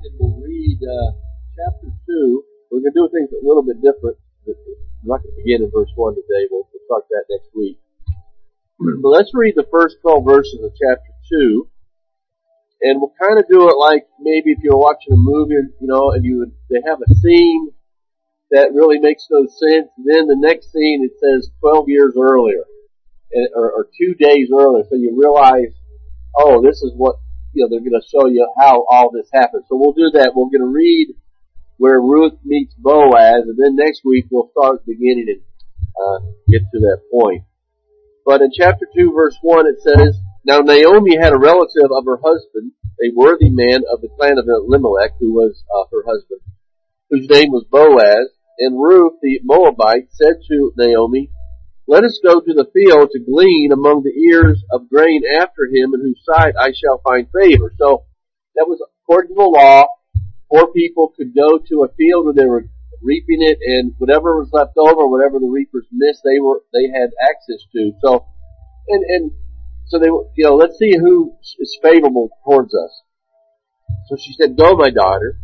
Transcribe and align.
stand 0.00 0.12
and 0.12 0.14
we'll 0.18 0.40
read 0.40 0.78
uh, 0.82 1.12
chapter 1.56 1.88
2. 2.06 2.44
We're 2.70 2.80
going 2.80 2.92
to 2.92 3.00
do 3.00 3.08
things 3.12 3.30
a 3.32 3.46
little 3.46 3.62
bit 3.62 3.76
different. 3.82 4.16
I'm 4.48 5.08
not 5.08 5.22
going 5.22 5.34
to 5.34 5.42
begin 5.42 5.62
in 5.62 5.70
verse 5.70 5.90
1 5.94 6.14
today. 6.14 6.48
We'll, 6.50 6.68
we'll 6.72 6.84
start 6.86 7.04
that 7.10 7.24
next 7.30 7.50
week. 7.54 7.78
but 9.02 9.08
let's 9.08 9.30
read 9.34 9.54
the 9.56 9.68
first 9.70 9.96
12 10.02 10.24
verses 10.24 10.60
of 10.62 10.72
chapter 10.76 11.12
2. 11.32 11.68
And 12.82 13.00
we'll 13.00 13.12
kind 13.20 13.38
of 13.38 13.44
do 13.48 13.68
it 13.68 13.76
like 13.76 14.08
maybe 14.20 14.52
if 14.52 14.58
you're 14.62 14.78
watching 14.78 15.12
a 15.12 15.20
movie, 15.20 15.68
you 15.80 15.88
know, 15.88 16.12
and 16.12 16.24
you 16.24 16.50
they 16.70 16.80
have 16.88 16.98
a 17.04 17.14
scene 17.14 17.72
that 18.52 18.72
really 18.72 18.98
makes 18.98 19.28
no 19.30 19.44
sense. 19.44 19.92
And 19.98 20.06
Then 20.08 20.26
the 20.26 20.40
next 20.40 20.72
scene 20.72 21.04
it 21.04 21.12
says 21.20 21.50
12 21.60 21.88
years 21.88 22.14
earlier, 22.16 22.64
or, 23.54 23.70
or 23.72 23.84
two 23.84 24.14
days 24.14 24.48
earlier. 24.48 24.84
So 24.88 24.96
you 24.96 25.12
realize, 25.12 25.76
oh, 26.34 26.62
this 26.64 26.80
is 26.80 26.92
what 26.96 27.20
you 27.52 27.64
know, 27.64 27.68
they're 27.70 27.80
going 27.80 28.00
to 28.00 28.08
show 28.08 28.26
you 28.28 28.46
how 28.58 28.84
all 28.90 29.10
this 29.10 29.28
happened. 29.32 29.64
So 29.68 29.76
we'll 29.76 29.92
do 29.92 30.10
that. 30.14 30.32
We're 30.34 30.50
going 30.50 30.66
to 30.66 30.72
read 30.72 31.14
where 31.78 32.00
Ruth 32.00 32.34
meets 32.44 32.74
Boaz, 32.74 33.44
and 33.48 33.56
then 33.56 33.74
next 33.74 34.02
week 34.04 34.26
we'll 34.30 34.50
start 34.52 34.84
beginning 34.84 35.26
and 35.28 35.40
uh, 35.96 36.18
get 36.48 36.60
to 36.60 36.78
that 36.80 37.00
point. 37.10 37.44
But 38.26 38.42
in 38.42 38.50
chapter 38.52 38.86
2 38.94 39.12
verse 39.12 39.36
1 39.40 39.66
it 39.66 39.80
says, 39.80 40.20
Now 40.44 40.58
Naomi 40.58 41.16
had 41.16 41.32
a 41.32 41.38
relative 41.38 41.90
of 41.90 42.04
her 42.04 42.20
husband, 42.22 42.72
a 43.02 43.16
worthy 43.16 43.48
man 43.48 43.80
of 43.90 44.02
the 44.02 44.08
clan 44.18 44.36
of 44.36 44.46
Elimelech, 44.46 45.12
who 45.18 45.32
was 45.32 45.64
uh, 45.74 45.88
her 45.90 46.04
husband, 46.06 46.40
whose 47.08 47.28
name 47.30 47.50
was 47.50 47.64
Boaz, 47.70 48.28
and 48.58 48.78
Ruth 48.78 49.14
the 49.22 49.40
Moabite 49.42 50.08
said 50.12 50.34
to 50.48 50.72
Naomi, 50.76 51.30
let 51.90 52.04
us 52.04 52.20
go 52.22 52.38
to 52.38 52.54
the 52.54 52.70
field 52.70 53.10
to 53.10 53.18
glean 53.18 53.72
among 53.72 54.04
the 54.06 54.14
ears 54.14 54.62
of 54.70 54.88
grain 54.88 55.22
after 55.42 55.66
him, 55.66 55.90
in 55.92 56.00
whose 56.00 56.22
sight 56.22 56.54
I 56.54 56.70
shall 56.70 57.02
find 57.02 57.26
favor. 57.34 57.74
So 57.76 58.06
that 58.54 58.70
was 58.70 58.78
according 59.02 59.34
to 59.34 59.42
the 59.42 59.50
law. 59.50 59.86
Poor 60.46 60.70
people 60.70 61.12
could 61.16 61.34
go 61.34 61.58
to 61.58 61.82
a 61.82 61.92
field 61.98 62.26
where 62.26 62.34
they 62.34 62.46
were 62.46 62.70
reaping 63.02 63.42
it, 63.42 63.58
and 63.58 63.94
whatever 63.98 64.38
was 64.38 64.50
left 64.52 64.78
over, 64.78 65.08
whatever 65.08 65.40
the 65.40 65.50
reapers 65.50 65.86
missed, 65.90 66.22
they 66.22 66.38
were 66.38 66.62
they 66.72 66.86
had 66.94 67.10
access 67.18 67.66
to. 67.74 67.90
So, 68.04 68.24
and 68.86 69.02
and 69.10 69.30
so 69.88 69.98
they, 69.98 70.06
you 70.06 70.46
know, 70.46 70.54
let's 70.54 70.78
see 70.78 70.94
who 70.96 71.34
is 71.58 71.78
favorable 71.82 72.30
towards 72.46 72.72
us. 72.72 73.02
So 74.06 74.16
she 74.16 74.32
said, 74.38 74.56
"Go, 74.56 74.76
my 74.76 74.90
daughter." 74.90 75.38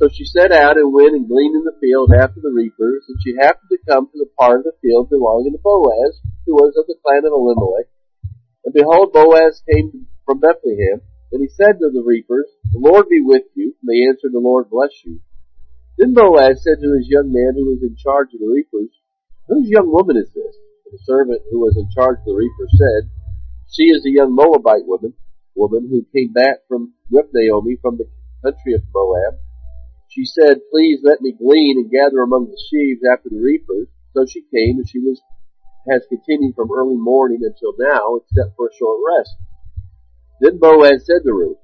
So 0.00 0.08
she 0.08 0.24
set 0.24 0.48
out 0.48 0.80
and 0.80 0.96
went 0.96 1.12
and 1.12 1.28
gleaned 1.28 1.60
in 1.60 1.68
the 1.68 1.76
field 1.76 2.08
after 2.08 2.40
the 2.40 2.48
reapers, 2.48 3.04
and 3.04 3.20
she 3.20 3.36
happened 3.36 3.68
to 3.68 3.84
come 3.84 4.08
to 4.08 4.16
the 4.16 4.32
part 4.32 4.64
of 4.64 4.72
the 4.72 4.80
field 4.80 5.12
belonging 5.12 5.52
to 5.52 5.60
Boaz, 5.60 6.24
who 6.48 6.56
was 6.56 6.72
of 6.80 6.88
the 6.88 6.96
clan 7.04 7.28
of 7.28 7.36
Elimelech. 7.36 7.84
And 8.64 8.72
behold, 8.72 9.12
Boaz 9.12 9.60
came 9.68 10.08
from 10.24 10.40
Bethlehem, 10.40 11.04
and 11.36 11.44
he 11.44 11.52
said 11.52 11.76
to 11.76 11.92
the 11.92 12.00
reapers, 12.00 12.48
The 12.72 12.80
Lord 12.80 13.12
be 13.12 13.20
with 13.20 13.44
you. 13.52 13.76
And 13.76 13.92
they 13.92 14.08
answered, 14.08 14.32
The 14.32 14.40
Lord 14.40 14.72
bless 14.72 15.04
you. 15.04 15.20
Then 16.00 16.16
Boaz 16.16 16.64
said 16.64 16.80
to 16.80 16.96
his 16.96 17.04
young 17.04 17.28
man 17.28 17.52
who 17.60 17.68
was 17.68 17.84
in 17.84 17.92
charge 18.00 18.32
of 18.32 18.40
the 18.40 18.48
reapers, 18.48 18.96
Whose 19.52 19.68
young 19.68 19.92
woman 19.92 20.16
is 20.16 20.32
this? 20.32 20.56
And 20.88 20.96
the 20.96 21.04
servant 21.04 21.44
who 21.52 21.60
was 21.60 21.76
in 21.76 21.92
charge 21.92 22.24
of 22.24 22.24
the 22.24 22.40
reapers 22.40 22.72
said, 22.72 23.12
She 23.68 23.92
is 23.92 24.00
a 24.08 24.16
young 24.16 24.32
Moabite 24.32 24.88
woman, 24.88 25.12
woman 25.52 25.92
who 25.92 26.08
came 26.08 26.32
back 26.32 26.64
from 26.72 26.96
with 27.12 27.28
Naomi 27.36 27.76
from 27.84 28.00
the 28.00 28.08
country 28.40 28.72
of 28.72 28.80
Moab. 28.96 29.36
She 30.10 30.24
said, 30.26 30.60
Please 30.70 31.00
let 31.02 31.22
me 31.22 31.32
glean 31.32 31.78
and 31.78 31.90
gather 31.90 32.20
among 32.20 32.50
the 32.50 32.60
sheaves 32.68 33.00
after 33.10 33.30
the 33.30 33.40
reapers. 33.40 33.88
So 34.12 34.26
she 34.26 34.42
came, 34.52 34.78
and 34.78 34.88
she 34.88 34.98
was 34.98 35.22
has 35.88 36.02
continued 36.08 36.54
from 36.54 36.70
early 36.70 36.96
morning 36.96 37.40
until 37.42 37.72
now, 37.78 38.16
except 38.16 38.56
for 38.56 38.66
a 38.66 38.76
short 38.76 38.98
rest. 39.16 39.34
Then 40.40 40.58
Boaz 40.58 41.06
said 41.06 41.22
to 41.24 41.32
Ruth, 41.32 41.56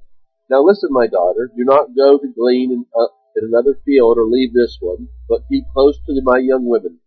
Now 0.48 0.62
listen, 0.62 0.88
my 0.93 1.06
daughter, 1.06 1.50
do 1.54 1.65
not 1.65 1.94
go 1.97 2.19
to 2.19 2.32
glean 2.32 2.72
in, 2.72 2.87
uh, 2.97 3.09
in 3.37 3.48
another 3.48 3.78
field 3.84 4.16
or 4.16 4.25
leave 4.26 4.54
this 4.54 4.78
one, 4.81 5.09
but 5.28 5.43
keep 5.49 5.65
close 5.72 5.99
to 6.06 6.20
my 6.22 6.38
young 6.38 6.66
women. 6.66 7.00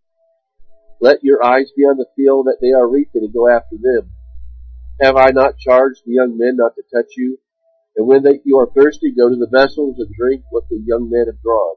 Let 1.01 1.23
your 1.23 1.43
eyes 1.43 1.71
be 1.75 1.83
on 1.83 1.97
the 1.97 2.07
field 2.15 2.47
that 2.47 2.57
they 2.61 2.71
are 2.71 2.87
reaping 2.87 3.23
and 3.23 3.33
go 3.33 3.47
after 3.47 3.77
them. 3.81 4.11
Have 5.01 5.15
I 5.15 5.31
not 5.31 5.57
charged 5.57 6.01
the 6.05 6.13
young 6.13 6.37
men 6.37 6.57
not 6.57 6.73
to 6.75 6.83
touch 6.93 7.13
you? 7.15 7.39
And 7.99 8.07
when 8.07 8.23
they, 8.23 8.39
you 8.45 8.57
are 8.59 8.71
thirsty, 8.71 9.11
go 9.11 9.27
to 9.27 9.35
the 9.35 9.51
vessels 9.51 9.99
and 9.99 10.07
drink 10.15 10.43
what 10.51 10.63
the 10.69 10.79
young 10.87 11.09
men 11.11 11.25
have 11.27 11.43
drawn. 11.43 11.75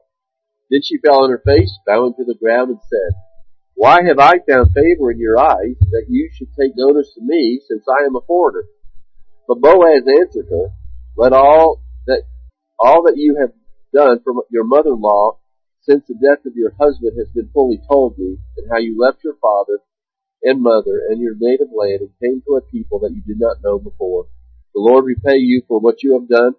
Then 0.71 0.79
she 0.81 0.97
fell 1.03 1.21
on 1.21 1.29
her 1.29 1.43
face, 1.45 1.77
bowing 1.85 2.13
to 2.15 2.23
the 2.23 2.39
ground, 2.39 2.69
and 2.69 2.79
said, 2.79 3.11
Why 3.75 3.99
have 4.07 4.19
I 4.19 4.39
found 4.47 4.71
favor 4.71 5.11
in 5.11 5.19
your 5.19 5.37
eyes, 5.37 5.75
that 5.91 6.05
you 6.07 6.29
should 6.31 6.47
take 6.57 6.77
notice 6.77 7.11
of 7.17 7.27
me, 7.27 7.59
since 7.67 7.83
I 7.91 8.05
am 8.05 8.15
a 8.15 8.21
foreigner? 8.25 8.63
But 9.49 9.59
Boaz 9.59 10.07
answered 10.07 10.47
her, 10.49 10.71
Let 11.17 11.33
all 11.33 11.83
that 12.07 12.23
all 12.79 13.03
that 13.03 13.17
you 13.17 13.35
have 13.41 13.51
done 13.93 14.21
from 14.23 14.39
your 14.49 14.63
mother-in-law 14.63 15.39
since 15.81 16.05
the 16.07 16.15
death 16.15 16.45
of 16.45 16.55
your 16.55 16.71
husband 16.79 17.19
has 17.19 17.27
been 17.35 17.49
fully 17.53 17.81
told 17.91 18.17
me, 18.17 18.37
and 18.55 18.71
how 18.71 18.77
you 18.77 18.97
left 18.97 19.25
your 19.25 19.35
father 19.41 19.79
and 20.41 20.61
mother 20.61 21.03
and 21.09 21.19
your 21.19 21.35
native 21.37 21.67
land 21.75 21.99
and 21.99 22.11
came 22.23 22.41
to 22.47 22.55
a 22.55 22.61
people 22.71 22.99
that 22.99 23.11
you 23.11 23.21
did 23.27 23.41
not 23.41 23.57
know 23.61 23.77
before. 23.77 24.27
The 24.73 24.81
Lord 24.81 25.05
repay 25.05 25.37
you 25.37 25.61
for 25.67 25.79
what 25.79 26.01
you 26.01 26.13
have 26.13 26.27
done, 26.27 26.55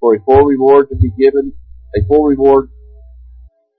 for 0.00 0.14
a 0.14 0.20
full 0.20 0.44
reward 0.44 0.88
to 0.90 0.96
be 0.96 1.10
given, 1.10 1.52
a 1.96 2.06
full 2.06 2.24
reward 2.24 2.70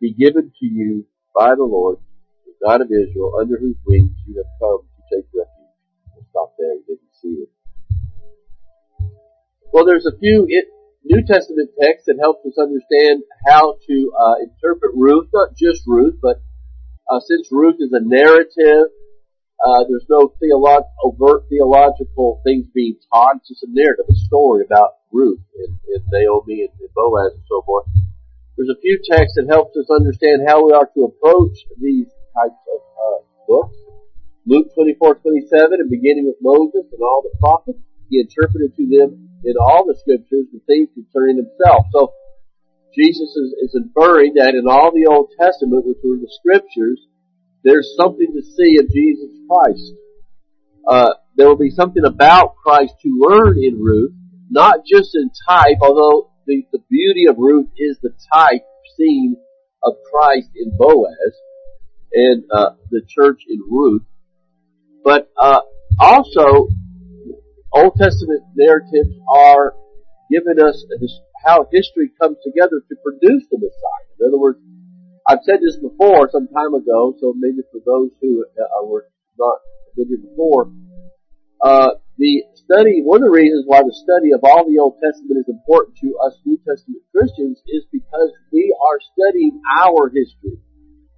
be 0.02 0.14
given 0.14 0.52
to 0.60 0.66
you 0.66 1.06
by 1.38 1.56
the 1.56 1.64
Lord, 1.64 1.98
the 2.46 2.54
God 2.66 2.82
of 2.82 2.88
Israel, 2.88 3.34
under 3.40 3.58
whose 3.58 3.78
wings 3.86 4.12
you 4.28 4.36
have 4.38 4.60
come 4.60 4.82
to 4.82 5.16
take 5.16 5.26
refuge. 5.34 5.76
We'll 6.14 6.26
stop 6.32 6.54
there. 6.60 6.74
You 6.74 6.84
didn't 6.88 7.16
see 7.22 7.44
it. 7.44 7.50
Well, 9.72 9.86
there's 9.86 10.06
a 10.06 10.18
few 10.18 10.48
New 11.04 11.24
Testament 11.26 11.70
texts 11.80 12.08
that 12.08 12.18
help 12.20 12.42
us 12.46 12.58
understand 12.58 13.24
how 13.48 13.76
to 13.88 14.12
uh, 14.20 14.36
interpret 14.42 14.92
Ruth, 14.96 15.30
not 15.34 15.56
just 15.56 15.84
Ruth, 15.86 16.16
but 16.22 16.42
uh, 17.10 17.20
since 17.20 17.50
Ruth 17.52 17.76
is 17.80 17.94
a 17.94 18.02
narrative 18.02 18.92
uh, 19.66 19.82
there's 19.90 20.06
no 20.10 20.30
overt 21.02 21.50
theological 21.50 22.42
things 22.46 22.68
being 22.74 22.98
taught. 23.10 23.42
It's 23.42 23.50
just 23.50 23.64
a 23.64 23.72
narrative, 23.74 24.06
a 24.06 24.16
story 24.30 24.64
about 24.64 25.02
Ruth 25.12 25.42
and, 25.58 25.74
and 25.90 26.04
Naomi 26.14 26.70
and, 26.70 26.74
and 26.78 26.94
Boaz 26.94 27.34
and 27.34 27.44
so 27.50 27.64
forth. 27.66 27.90
There's 28.56 28.70
a 28.70 28.80
few 28.80 29.02
texts 29.10 29.36
that 29.42 29.50
helps 29.50 29.76
us 29.76 29.90
understand 29.90 30.46
how 30.48 30.66
we 30.66 30.72
are 30.72 30.86
to 30.86 31.10
approach 31.10 31.58
these 31.82 32.08
types 32.38 32.62
of 32.70 32.80
uh, 32.80 33.20
books. 33.50 33.76
Luke 34.46 34.70
24, 34.76 35.16
27, 35.26 35.82
and 35.82 35.90
beginning 35.90 36.30
with 36.30 36.38
Moses 36.46 36.86
and 36.94 37.02
all 37.02 37.26
the 37.26 37.34
prophets, 37.42 37.82
he 38.10 38.22
interpreted 38.22 38.78
to 38.78 38.86
them 38.86 39.18
in 39.44 39.58
all 39.58 39.82
the 39.82 39.98
scriptures 39.98 40.46
the 40.54 40.62
things 40.70 40.94
concerning 40.94 41.42
himself. 41.42 41.90
So 41.92 42.14
Jesus 42.94 43.34
is, 43.34 43.50
is 43.66 43.74
inferring 43.74 44.38
that 44.38 44.54
in 44.54 44.70
all 44.70 44.94
the 44.94 45.10
Old 45.10 45.34
Testament, 45.42 45.90
which 45.90 46.00
were 46.06 46.22
the 46.22 46.30
scriptures, 46.30 47.02
there's 47.66 47.96
something 47.98 48.32
to 48.32 48.42
see 48.44 48.78
of 48.78 48.88
Jesus 48.90 49.32
Christ. 49.50 49.94
Uh, 50.88 51.14
there 51.36 51.48
will 51.48 51.58
be 51.58 51.72
something 51.72 52.06
about 52.06 52.56
Christ 52.64 52.94
to 53.02 53.10
learn 53.10 53.58
in 53.62 53.82
Ruth, 53.82 54.14
not 54.52 54.86
just 54.86 55.16
in 55.16 55.32
type, 55.50 55.78
although 55.82 56.30
the, 56.46 56.64
the 56.72 56.80
beauty 56.90 57.26
of 57.28 57.38
Ruth 57.38 57.68
is 57.76 57.98
the 58.02 58.14
type 58.32 58.62
seen 58.96 59.36
of 59.84 59.96
Christ 60.14 60.50
in 60.56 60.72
Boaz 60.78 61.34
and 62.14 62.44
uh, 62.54 62.70
the 62.92 63.02
church 63.10 63.42
in 63.50 63.60
Ruth, 63.68 64.04
but 65.04 65.32
uh, 65.42 65.60
also 66.00 66.70
Old 67.74 67.96
Testament 67.98 68.44
narratives 68.56 69.10
are 69.28 69.74
giving 70.32 70.64
us 70.64 70.86
how 71.46 71.68
history 71.72 72.12
comes 72.22 72.38
together 72.46 72.82
to 72.88 72.96
produce 73.04 73.44
the 73.52 73.58
Messiah. 73.58 74.16
In 74.20 74.28
other 74.28 74.40
words, 74.40 74.60
I've 75.28 75.42
said 75.42 75.58
this 75.62 75.78
before 75.82 76.30
some 76.30 76.48
time 76.54 76.74
ago, 76.78 77.18
so 77.20 77.34
maybe 77.36 77.66
for 77.72 77.82
those 77.82 78.12
who 78.22 78.46
uh, 78.46 78.86
were 78.86 79.10
not 79.40 79.58
been 79.98 80.08
here 80.08 80.22
before, 80.22 80.70
uh, 81.66 81.98
the 82.18 82.46
study, 82.54 83.02
one 83.02 83.26
of 83.26 83.28
the 83.28 83.34
reasons 83.34 83.66
why 83.66 83.82
the 83.82 83.92
study 83.92 84.32
of 84.32 84.46
all 84.46 84.70
the 84.70 84.78
Old 84.78 85.02
Testament 85.02 85.42
is 85.42 85.50
important 85.50 85.98
to 85.98 86.14
us 86.24 86.38
New 86.46 86.62
Testament 86.62 87.02
Christians 87.10 87.58
is 87.68 87.84
because 87.92 88.32
we 88.54 88.70
are 88.70 89.00
studying 89.02 89.60
our 89.82 90.14
history. 90.14 90.62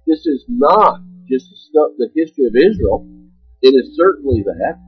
This 0.08 0.24
is 0.24 0.42
not 0.48 1.04
just 1.28 1.52
the 1.74 2.08
history 2.16 2.48
of 2.48 2.56
Israel. 2.56 3.04
It 3.60 3.76
is 3.76 3.92
certainly 3.94 4.42
that, 4.42 4.80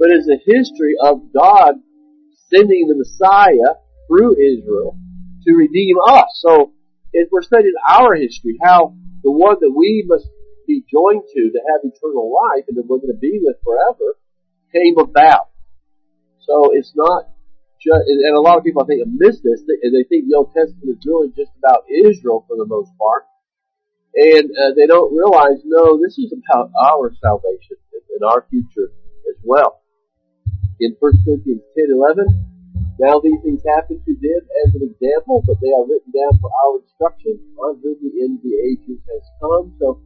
but 0.00 0.08
it's 0.08 0.26
a 0.26 0.40
history 0.40 0.96
of 1.04 1.28
God 1.36 1.84
sending 2.48 2.88
the 2.88 2.96
Messiah 2.96 3.76
through 4.08 4.40
Israel 4.40 4.96
to 5.44 5.52
redeem 5.52 5.96
us. 6.08 6.32
So 6.40 6.72
is 7.14 7.28
we're 7.30 7.42
studying 7.42 7.78
our 7.88 8.14
history, 8.14 8.58
how 8.62 8.94
the 9.22 9.30
one 9.30 9.56
that 9.60 9.72
we 9.72 10.04
must 10.06 10.26
be 10.66 10.84
joined 10.90 11.22
to 11.32 11.42
to 11.50 11.60
have 11.70 11.80
eternal 11.86 12.28
life 12.34 12.64
and 12.68 12.76
that 12.76 12.84
we're 12.86 12.98
going 12.98 13.14
to 13.14 13.20
be 13.20 13.40
with 13.40 13.56
forever 13.62 14.18
came 14.74 14.98
about. 14.98 15.54
So 16.42 16.74
it's 16.74 16.92
not 16.94 17.30
just, 17.80 18.04
and 18.08 18.36
a 18.36 18.40
lot 18.40 18.58
of 18.58 18.64
people 18.64 18.82
I 18.82 18.86
think 18.86 19.00
have 19.00 19.12
missed 19.12 19.44
this, 19.44 19.62
and 19.64 19.92
they 19.94 20.04
think 20.08 20.26
the 20.28 20.36
Old 20.36 20.52
Testament 20.52 20.88
is 20.88 21.04
really 21.06 21.30
just 21.36 21.52
about 21.56 21.84
Israel 21.88 22.44
for 22.48 22.56
the 22.56 22.66
most 22.66 22.90
part. 22.98 23.24
And 24.14 24.46
uh, 24.50 24.72
they 24.76 24.86
don't 24.86 25.10
realize, 25.10 25.60
no, 25.64 25.98
this 25.98 26.18
is 26.18 26.32
about 26.32 26.70
our 26.74 27.12
salvation 27.20 27.76
and 28.14 28.22
our 28.22 28.46
future 28.48 28.94
as 29.28 29.38
well. 29.42 29.82
In 30.80 30.96
1 30.98 31.12
Corinthians 31.24 31.62
10, 31.76 31.90
11, 31.90 32.53
Now 32.98 33.18
these 33.18 33.40
things 33.42 33.62
happen 33.66 33.98
to 33.98 34.14
them 34.14 34.42
as 34.66 34.74
an 34.74 34.86
example, 34.86 35.42
but 35.46 35.58
they 35.60 35.74
are 35.74 35.82
written 35.82 36.14
down 36.14 36.38
for 36.38 36.50
our 36.50 36.78
instruction 36.78 37.40
on 37.58 37.80
whom 37.82 37.98
the 37.98 38.22
end 38.22 38.38
of 38.38 38.42
the 38.46 38.54
ages 38.54 39.02
has 39.10 39.24
come. 39.42 39.74
So 39.80 40.00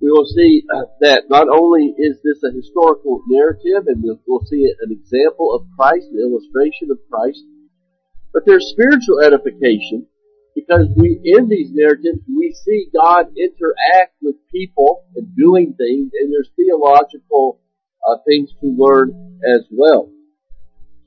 we 0.00 0.10
will 0.10 0.24
see 0.24 0.64
uh, 0.72 0.88
that 1.00 1.28
not 1.28 1.48
only 1.52 1.92
is 1.98 2.16
this 2.24 2.40
a 2.42 2.50
historical 2.50 3.20
narrative, 3.28 3.84
and 3.86 4.02
we'll, 4.02 4.20
we'll 4.26 4.46
see 4.48 4.64
an 4.64 4.90
example 4.90 5.52
of 5.52 5.68
Christ, 5.76 6.08
an 6.12 6.20
illustration 6.20 6.88
of 6.90 6.98
Christ, 7.12 7.44
but 8.32 8.44
there's 8.46 8.72
spiritual 8.72 9.20
edification 9.20 10.06
because 10.54 10.88
we, 10.96 11.20
in 11.24 11.48
these 11.48 11.70
narratives, 11.72 12.20
we 12.26 12.56
see 12.64 12.88
God 12.94 13.26
interact 13.36 14.16
with 14.22 14.36
people 14.50 15.04
and 15.14 15.36
doing 15.36 15.74
things, 15.76 16.12
and 16.18 16.32
there's 16.32 16.50
theological 16.56 17.60
uh, 18.08 18.16
things 18.26 18.50
to 18.60 18.66
learn 18.66 19.40
as 19.44 19.66
well. 19.70 20.10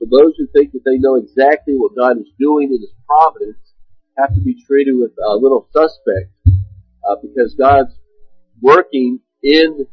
So 0.04 0.18
those 0.18 0.34
who 0.36 0.46
think 0.48 0.72
that 0.72 0.82
they 0.84 0.98
know 0.98 1.16
exactly 1.16 1.74
what 1.76 1.96
God 1.96 2.18
is 2.18 2.28
doing 2.38 2.68
in 2.72 2.80
His 2.80 2.92
providence 3.06 3.58
have 4.18 4.34
to 4.34 4.40
be 4.40 4.62
treated 4.66 4.94
with 4.94 5.12
a 5.18 5.34
little 5.34 5.68
suspect, 5.72 6.30
uh, 7.08 7.16
because 7.22 7.54
God's 7.54 7.94
working 8.60 9.20
in 9.42 9.86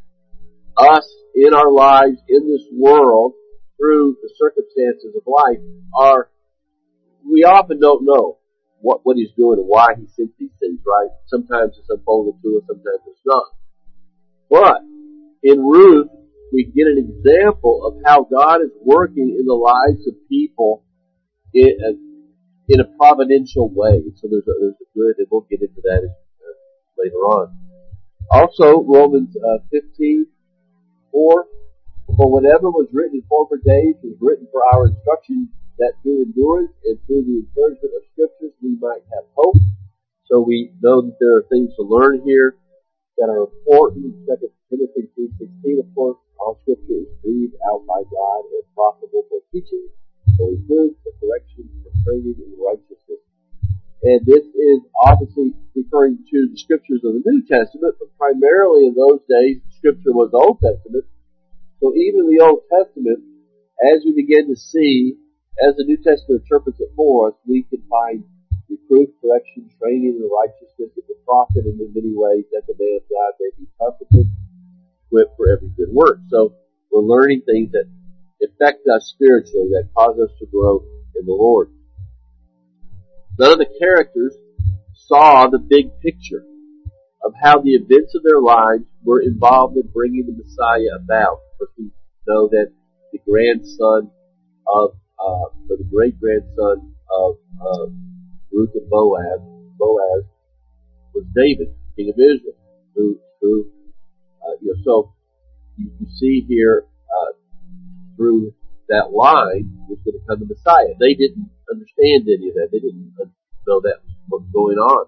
us, 0.76 1.08
in 1.34 1.54
our 1.54 1.70
lives, 1.70 2.18
in 2.28 2.46
this 2.46 2.66
world, 2.72 3.32
through 3.78 4.16
the 4.22 4.30
circumstances 4.36 5.14
of 5.16 5.22
life, 5.26 5.58
are, 5.96 6.30
we 7.24 7.44
often 7.44 7.80
don't 7.80 8.04
know 8.04 8.38
what, 8.80 9.00
what 9.04 9.16
he's 9.16 9.32
doing 9.36 9.58
and 9.58 9.68
why 9.68 9.94
he 9.98 10.06
sent 10.08 10.30
these 10.38 10.52
things, 10.60 10.78
right? 10.86 11.08
Sometimes 11.26 11.76
it's 11.78 11.88
unfolded 11.88 12.40
to 12.42 12.58
us, 12.58 12.64
sometimes 12.66 13.00
it's 13.06 13.20
not. 13.24 13.44
But, 14.50 14.82
in 15.42 15.64
Ruth, 15.64 16.08
we 16.52 16.68
get 16.68 16.86
an 16.86 17.00
example 17.00 17.80
of 17.88 18.04
how 18.04 18.28
God 18.28 18.60
is 18.60 18.70
working 18.84 19.34
in 19.38 19.46
the 19.46 19.56
lives 19.56 20.06
of 20.06 20.14
people 20.28 20.84
in 21.54 21.72
a, 21.80 22.72
in 22.72 22.80
a 22.80 22.84
providential 22.98 23.72
way. 23.72 24.04
So 24.20 24.28
there's 24.28 24.46
a, 24.46 24.54
there's 24.60 24.80
a 24.80 24.88
good, 24.94 25.16
and 25.18 25.26
we'll 25.30 25.48
get 25.48 25.62
into 25.62 25.80
that 25.82 26.04
uh, 26.04 26.54
later 26.98 27.24
on. 27.24 27.56
Also, 28.30 28.84
Romans 28.84 29.34
uh, 29.36 29.64
15, 29.72 30.26
4, 31.10 31.46
For 32.16 32.30
whatever 32.30 32.70
was 32.70 32.88
written 32.92 33.20
in 33.20 33.26
former 33.28 33.56
days 33.56 33.96
was 34.04 34.16
written 34.20 34.46
for 34.52 34.62
our 34.72 34.88
instruction, 34.88 35.48
that 35.78 35.94
through 36.02 36.22
endurance 36.22 36.72
and 36.84 36.98
through 37.06 37.24
the 37.24 37.44
encouragement 37.48 37.92
of 37.96 38.02
scriptures 38.12 38.52
we 38.62 38.76
might 38.80 39.02
have 39.16 39.24
hope. 39.34 39.56
So 40.26 40.40
we 40.40 40.72
know 40.80 41.02
that 41.02 41.16
there 41.18 41.36
are 41.36 41.44
things 41.50 41.74
to 41.76 41.82
learn 41.82 42.22
here 42.24 42.56
that 43.18 43.28
are 43.28 43.48
important. 43.48 44.14
2 44.26 44.48
Timothy 44.70 45.08
3.16, 45.16 45.80
of 45.80 45.88
course, 45.94 46.18
all 46.40 46.58
scripture 46.62 47.04
is 47.04 47.10
breathed 47.22 47.56
out 47.68 47.84
by 47.86 48.00
God 48.06 48.40
and 48.48 48.64
profitable 48.74 49.24
for 49.28 49.40
teaching, 49.52 49.88
for 50.36 50.50
reproof, 50.50 50.96
for 51.04 51.12
correction, 51.20 51.68
for 51.84 51.92
training 52.04 52.36
in 52.38 52.52
righteousness 52.56 53.22
and 54.02 54.26
this 54.26 54.42
is 54.42 54.82
obviously 55.06 55.54
referring 55.76 56.18
to 56.26 56.50
the 56.50 56.58
scriptures 56.58 57.06
of 57.06 57.14
the 57.14 57.22
New 57.24 57.46
Testament, 57.46 57.94
but 58.02 58.10
primarily 58.18 58.90
in 58.90 58.94
those 58.98 59.22
days, 59.30 59.62
scripture 59.78 60.10
was 60.10 60.34
the 60.34 60.42
Old 60.42 60.58
Testament. 60.58 61.06
So 61.78 61.94
even 61.94 62.26
the 62.26 62.42
Old 62.42 62.66
Testament, 62.66 63.22
as 63.78 64.02
we 64.02 64.10
begin 64.10 64.50
to 64.50 64.58
see, 64.58 65.14
as 65.62 65.78
the 65.78 65.86
New 65.86 66.02
Testament 66.02 66.42
interprets 66.42 66.82
it 66.82 66.90
for 66.98 67.30
us, 67.30 67.34
we 67.46 67.62
can 67.70 67.78
find 67.86 68.26
reproof, 68.66 69.14
correction, 69.22 69.70
training 69.78 70.18
in 70.18 70.26
righteousness, 70.26 70.90
the 71.22 71.26
prophet 71.26 71.66
in 71.66 71.78
many 71.78 72.12
ways 72.14 72.44
that 72.52 72.62
the 72.66 72.74
man 72.78 72.98
of 72.98 73.06
God 73.08 73.32
may 73.40 73.50
be 73.58 73.68
competent, 73.78 74.26
equipped 75.06 75.36
for 75.36 75.50
every 75.50 75.68
good 75.76 75.92
work. 75.92 76.18
So 76.28 76.54
we're 76.90 77.02
learning 77.02 77.42
things 77.46 77.72
that 77.72 77.86
affect 78.42 78.86
us 78.88 79.12
spiritually, 79.14 79.68
that 79.70 79.88
cause 79.96 80.18
us 80.18 80.30
to 80.40 80.46
grow 80.46 80.84
in 81.16 81.26
the 81.26 81.32
Lord. 81.32 81.70
None 83.38 83.52
of 83.52 83.58
the 83.58 83.70
characters 83.78 84.34
saw 84.94 85.48
the 85.48 85.58
big 85.58 85.90
picture 86.00 86.44
of 87.24 87.32
how 87.40 87.60
the 87.60 87.70
events 87.70 88.14
of 88.14 88.22
their 88.22 88.40
lives 88.40 88.84
were 89.04 89.20
involved 89.20 89.76
in 89.76 89.88
bringing 89.92 90.26
the 90.26 90.32
Messiah 90.32 90.96
about. 91.02 91.40
But 91.58 91.68
we 91.78 91.90
know 92.26 92.48
that 92.48 92.72
the 93.12 93.18
grandson 93.28 94.10
of, 94.66 94.90
uh, 95.18 95.46
or 95.70 95.76
the 95.78 95.88
great 95.92 96.18
grandson 96.20 96.94
of 97.10 97.36
uh, 97.60 97.86
Ruth 98.52 98.70
and 98.74 98.88
Boaz, 98.90 99.40
Boaz 99.78 100.24
was 101.14 101.24
David, 101.34 101.74
king 101.96 102.10
of 102.10 102.18
Israel, 102.18 102.56
who, 102.94 103.18
who, 103.40 103.66
uh, 104.42 104.56
you 104.60 104.74
know, 104.74 104.82
so 104.84 105.14
you, 105.76 105.90
you 106.00 106.06
see 106.18 106.44
here 106.48 106.86
uh, 107.08 107.32
through 108.16 108.54
that 108.88 109.10
line 109.12 109.70
was 109.88 109.98
going 110.04 110.18
to 110.18 110.26
come 110.28 110.40
the 110.40 110.46
Messiah. 110.46 110.94
They 110.98 111.14
didn't 111.14 111.50
understand 111.70 112.28
any 112.28 112.48
of 112.48 112.54
that. 112.54 112.68
They 112.72 112.78
didn't 112.78 113.14
know 113.66 113.80
that 113.80 114.00
was 114.30 114.44
going 114.52 114.78
on. 114.78 115.06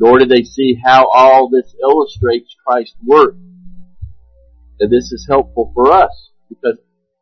Nor 0.00 0.18
did 0.18 0.28
they 0.28 0.42
see 0.42 0.76
how 0.82 1.08
all 1.12 1.48
this 1.48 1.74
illustrates 1.80 2.54
Christ's 2.66 2.96
work. 3.04 3.36
And 4.80 4.90
this 4.90 5.12
is 5.12 5.26
helpful 5.28 5.70
for 5.74 5.92
us 5.92 6.30
because 6.48 6.78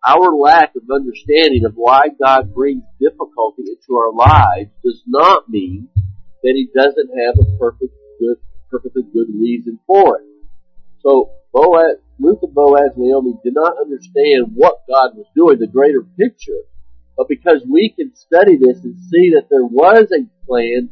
our 0.06 0.34
lack 0.34 0.74
of 0.74 0.82
understanding 0.90 1.64
of 1.64 1.74
why 1.74 2.04
God 2.20 2.54
brings 2.54 2.82
difficulty 3.00 3.64
into 3.68 3.96
our 3.96 4.12
lives 4.12 4.70
does 4.82 5.02
not 5.06 5.48
mean 5.48 5.88
that 6.42 6.54
He 6.54 6.68
doesn't 6.74 7.10
have 7.18 7.34
a 7.40 7.58
perfect 7.58 7.94
good, 8.18 8.36
perfectly 8.70 9.02
good 9.12 9.28
reason 9.34 9.78
for 9.86 10.18
it. 10.18 10.26
So 11.00 11.30
Boaz, 11.52 11.98
Ruth 12.18 12.38
and 12.42 12.54
Boaz 12.54 12.92
and 12.96 13.04
Naomi 13.06 13.34
did 13.44 13.54
not 13.54 13.76
understand 13.78 14.52
what 14.54 14.82
God 14.88 15.16
was 15.16 15.26
doing, 15.34 15.58
the 15.58 15.66
greater 15.66 16.02
picture. 16.18 16.62
But 17.16 17.28
because 17.28 17.62
we 17.70 17.92
can 17.94 18.14
study 18.16 18.56
this 18.56 18.82
and 18.84 18.98
see 19.10 19.32
that 19.34 19.48
there 19.50 19.64
was 19.64 20.10
a 20.12 20.24
plan 20.46 20.90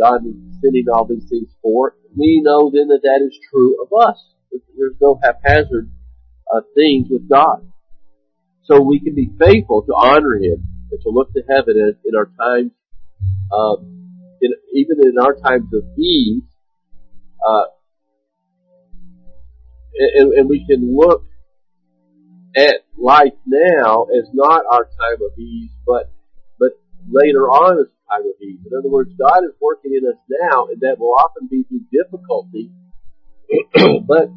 God 0.00 0.24
was 0.24 0.34
sending 0.60 0.86
all 0.92 1.04
these 1.04 1.28
things 1.28 1.48
for, 1.62 1.94
we 2.16 2.40
know 2.42 2.70
then 2.72 2.88
that 2.88 3.00
that 3.02 3.24
is 3.24 3.38
true 3.50 3.76
of 3.82 3.88
us. 4.08 4.34
There's 4.76 4.96
no 5.00 5.20
haphazard 5.22 5.90
uh, 6.52 6.60
things 6.74 7.08
with 7.10 7.28
God. 7.28 7.70
So 8.64 8.80
we 8.80 9.00
can 9.00 9.14
be 9.14 9.30
faithful 9.38 9.82
to 9.82 9.94
honor 9.94 10.34
Him 10.34 10.66
and 10.90 11.00
to 11.02 11.08
look 11.08 11.32
to 11.32 11.42
heaven 11.48 11.76
in, 11.76 11.96
in 12.04 12.16
our 12.16 12.30
times, 12.38 12.72
um, 13.52 14.01
in, 14.42 14.52
even 14.74 14.96
in 15.00 15.18
our 15.18 15.34
times 15.34 15.72
of 15.72 15.84
ease, 15.98 16.42
uh, 17.46 17.64
and, 20.16 20.32
and 20.32 20.48
we 20.48 20.66
can 20.66 20.94
look 20.96 21.24
at 22.56 22.84
life 22.98 23.32
now 23.46 24.04
as 24.04 24.28
not 24.32 24.64
our 24.70 24.84
time 24.84 25.20
of 25.24 25.38
ease, 25.38 25.70
but 25.86 26.12
but 26.58 26.72
later 27.08 27.48
on 27.48 27.80
as 27.80 27.86
time 28.10 28.26
of 28.26 28.40
ease. 28.42 28.60
In 28.70 28.76
other 28.78 28.90
words, 28.90 29.10
God 29.18 29.44
is 29.44 29.54
working 29.60 29.92
in 29.96 30.08
us 30.08 30.18
now, 30.42 30.66
and 30.66 30.80
that 30.80 30.98
will 30.98 31.14
often 31.14 31.48
be 31.50 31.64
through 31.64 31.86
difficulty. 31.90 32.70
but 34.06 34.28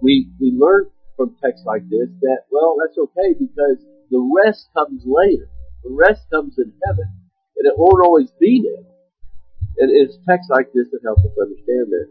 we 0.00 0.28
we 0.40 0.52
learn 0.56 0.90
from 1.16 1.36
texts 1.42 1.64
like 1.66 1.88
this 1.88 2.08
that 2.20 2.42
well, 2.50 2.76
that's 2.80 2.98
okay 2.98 3.34
because 3.38 3.78
the 4.10 4.42
rest 4.44 4.66
comes 4.76 5.02
later. 5.06 5.48
The 5.84 5.90
rest 5.90 6.22
comes 6.32 6.58
in 6.58 6.72
heaven, 6.86 7.10
and 7.56 7.66
it 7.66 7.74
won't 7.76 8.04
always 8.04 8.30
be 8.40 8.62
now. 8.64 8.82
And 9.78 9.90
it's 9.90 10.18
texts 10.28 10.50
like 10.50 10.72
this 10.74 10.88
that 10.92 11.00
help 11.02 11.18
us 11.18 11.32
understand 11.40 11.88
that. 11.90 12.08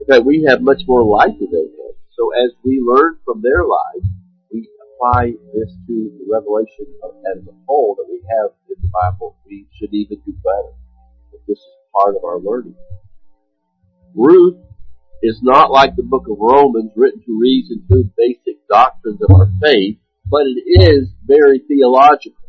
In 0.00 0.06
fact, 0.06 0.24
we 0.24 0.46
have 0.48 0.62
much 0.62 0.82
more 0.86 1.04
life 1.04 1.36
than 1.38 1.50
they 1.52 1.68
have. 1.68 1.96
So 2.16 2.30
as 2.32 2.50
we 2.64 2.80
learn 2.80 3.18
from 3.24 3.42
their 3.42 3.64
lives, 3.64 4.06
we 4.52 4.68
apply 4.82 5.32
this 5.54 5.70
to 5.86 5.94
the 6.18 6.26
revelation 6.30 6.86
of, 7.04 7.12
as 7.36 7.46
a 7.46 7.54
whole 7.66 7.94
that 7.96 8.06
we 8.08 8.22
have 8.38 8.50
in 8.68 8.76
the 8.80 8.88
Bible. 8.88 9.36
We 9.46 9.66
should 9.78 9.92
even 9.92 10.18
do 10.24 10.32
better. 10.42 10.74
But 11.30 11.40
this 11.46 11.58
is 11.58 11.74
part 11.94 12.16
of 12.16 12.24
our 12.24 12.40
learning. 12.40 12.74
Ruth 14.14 14.56
is 15.22 15.40
not 15.42 15.70
like 15.70 15.94
the 15.94 16.02
book 16.02 16.26
of 16.28 16.38
Romans 16.40 16.92
written 16.96 17.20
to 17.26 17.38
reason 17.38 17.84
through 17.86 18.10
basic 18.16 18.66
doctrines 18.68 19.20
of 19.22 19.34
our 19.34 19.50
faith, 19.60 19.98
but 20.26 20.42
it 20.46 20.90
is 20.90 21.08
very 21.26 21.60
theological. 21.68 22.47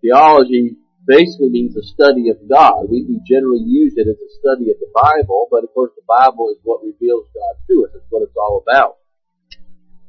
Theology 0.00 0.76
basically 1.06 1.48
means 1.48 1.76
a 1.76 1.82
study 1.82 2.28
of 2.28 2.36
God. 2.48 2.86
We, 2.90 3.04
we 3.08 3.20
generally 3.26 3.64
use 3.64 3.94
it 3.96 4.06
as 4.06 4.20
a 4.20 4.30
study 4.38 4.70
of 4.70 4.78
the 4.78 4.92
Bible, 4.94 5.48
but 5.50 5.64
of 5.64 5.72
course 5.72 5.92
the 5.96 6.06
Bible 6.06 6.50
is 6.50 6.58
what 6.62 6.84
reveals 6.84 7.26
God 7.34 7.54
to 7.68 7.86
us. 7.86 7.96
It's 7.96 8.06
what 8.10 8.22
it's 8.22 8.36
all 8.36 8.62
about. 8.62 8.98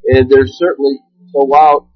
And 0.06 0.30
there's 0.30 0.58
certainly, 0.58 1.00
so 1.32 1.46
while 1.46 1.90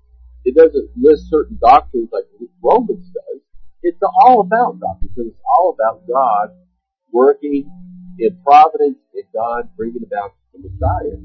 it 0.46 0.56
doesn't 0.56 0.90
list 0.96 1.30
certain 1.30 1.60
doctrines 1.60 2.10
like 2.12 2.26
Romans 2.64 3.06
does, 3.14 3.42
it's 3.84 4.00
all 4.02 4.42
about 4.42 4.80
God 4.80 4.98
because 5.02 5.28
it's 5.28 5.44
all 5.58 5.76
about 5.78 6.08
God 6.08 6.56
working 7.12 7.70
in 8.20 8.38
providence 8.44 8.98
and 9.14 9.24
God 9.34 9.70
bringing 9.76 10.04
about 10.04 10.36
the 10.54 10.60
Messiah. 10.60 11.20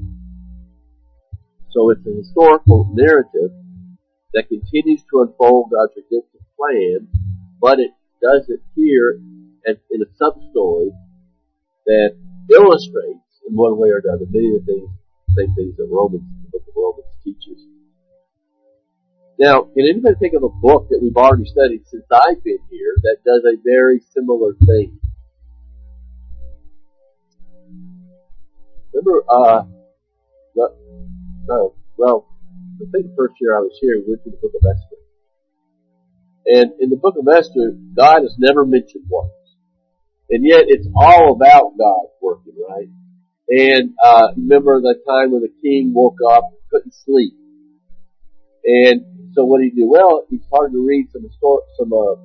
So 1.71 1.91
it's 1.91 2.05
a 2.05 2.11
historical 2.11 2.89
narrative 2.93 3.51
that 4.33 4.49
continues 4.49 5.03
to 5.11 5.21
unfold 5.21 5.71
God's 5.71 5.93
redemptive 5.95 6.38
plan 6.59 7.07
but 7.61 7.79
it 7.79 7.91
does 8.21 8.49
here 8.75 9.19
in 9.65 10.01
a 10.01 10.05
sub-story 10.17 10.91
that 11.85 12.15
illustrates 12.51 13.29
in 13.47 13.55
one 13.55 13.77
way 13.77 13.89
or 13.89 14.01
another 14.03 14.25
many 14.29 14.55
of 14.55 14.65
the 14.65 14.73
things, 14.73 14.89
same 15.37 15.55
things 15.55 15.77
that 15.77 15.87
Romans, 15.89 16.23
the 16.43 16.49
book 16.51 16.67
of 16.67 16.73
Romans 16.75 17.07
teaches. 17.23 17.59
Now, 19.37 19.61
can 19.61 19.85
anybody 19.87 20.15
think 20.19 20.33
of 20.33 20.43
a 20.43 20.49
book 20.49 20.87
that 20.89 20.99
we've 21.01 21.15
already 21.15 21.45
studied 21.45 21.81
since 21.87 22.03
I've 22.11 22.43
been 22.43 22.59
here 22.69 22.93
that 23.03 23.17
does 23.25 23.43
a 23.45 23.55
very 23.63 24.01
similar 24.13 24.53
thing? 24.65 24.99
Remember, 28.93 29.23
uh, 29.29 29.63
the, 30.55 30.63
uh, 31.49 31.67
well, 31.97 32.27
I 32.81 32.91
think 32.91 33.07
the 33.07 33.13
first 33.15 33.35
year 33.39 33.55
I 33.55 33.59
was 33.59 33.77
here, 33.79 33.99
we 33.99 34.09
went 34.09 34.23
the 34.25 34.31
book 34.31 34.51
of 34.55 34.61
Esther. 34.75 35.08
And 36.45 36.71
in 36.79 36.89
the 36.89 36.95
book 36.95 37.15
of 37.17 37.27
Esther, 37.27 37.77
God 37.95 38.23
is 38.23 38.35
never 38.39 38.65
mentioned 38.65 39.05
once. 39.09 39.31
And 40.29 40.45
yet 40.45 40.65
it's 40.67 40.87
all 40.95 41.33
about 41.33 41.77
God 41.77 42.05
working, 42.21 42.53
right? 42.69 42.87
And, 43.49 43.93
uh, 44.03 44.29
remember 44.35 44.79
the 44.81 44.95
time 45.07 45.31
when 45.31 45.41
the 45.41 45.53
king 45.61 45.91
woke 45.93 46.19
up, 46.31 46.51
couldn't 46.71 46.93
sleep. 46.93 47.33
And 48.63 49.33
so 49.33 49.45
what 49.45 49.59
did 49.59 49.73
he 49.73 49.81
do? 49.81 49.89
Well, 49.89 50.25
he 50.29 50.39
started 50.47 50.73
to 50.73 50.85
read 50.85 51.09
some 51.11 51.23
historic, 51.23 51.65
some, 51.77 51.91
uh, 51.93 52.15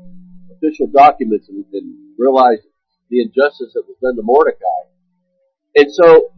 official 0.56 0.86
documents 0.86 1.48
and, 1.48 1.64
and 1.72 1.94
realize 2.18 2.58
the 3.10 3.22
injustice 3.22 3.72
that 3.74 3.84
was 3.86 3.96
done 4.02 4.16
to 4.16 4.22
Mordecai. 4.22 4.84
And 5.76 5.92
so 5.92 6.32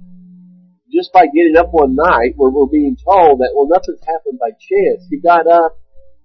just 0.93 1.13
by 1.13 1.27
getting 1.27 1.57
up 1.57 1.69
one 1.71 1.95
night 1.95 2.35
where 2.37 2.51
we're 2.51 2.67
being 2.67 2.97
told 2.97 3.41
that, 3.41 3.53
well, 3.55 3.69
nothing's 3.69 4.01
happened 4.07 4.39
by 4.39 4.51
chance. 4.51 5.07
He 5.11 5.19
got 5.19 5.47
up. 5.47 5.79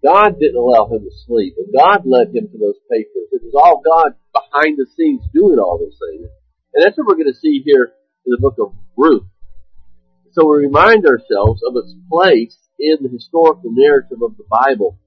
God 0.04 0.40
didn't 0.40 0.58
allow 0.58 0.90
him 0.90 1.04
to 1.04 1.12
sleep. 1.26 1.56
And 1.58 1.74
God 1.74 2.06
led 2.06 2.34
him 2.34 2.50
to 2.50 2.58
those 2.58 2.80
papers. 2.90 3.30
It 3.32 3.42
was 3.44 3.54
all 3.54 3.82
God 3.86 4.18
behind 4.34 4.78
the 4.78 4.88
scenes 4.98 5.22
doing 5.34 5.60
all 5.60 5.78
those 5.78 5.98
things. 6.10 6.28
And 6.74 6.84
that's 6.84 6.98
what 6.98 7.08
we're 7.08 7.22
going 7.22 7.34
to 7.34 7.40
see 7.40 7.62
here 7.64 7.94
in 8.26 8.32
the 8.32 8.42
book 8.42 8.56
of 8.60 8.74
Ruth. 8.98 9.28
So 10.32 10.48
we 10.48 10.66
remind 10.66 11.06
ourselves 11.06 11.62
of 11.68 11.76
its 11.76 11.94
place 12.10 12.58
in 12.80 12.98
the 13.02 13.10
historical 13.10 13.72
narrative 13.72 14.22
of 14.24 14.38
the 14.38 14.46
Bible. 14.50 14.98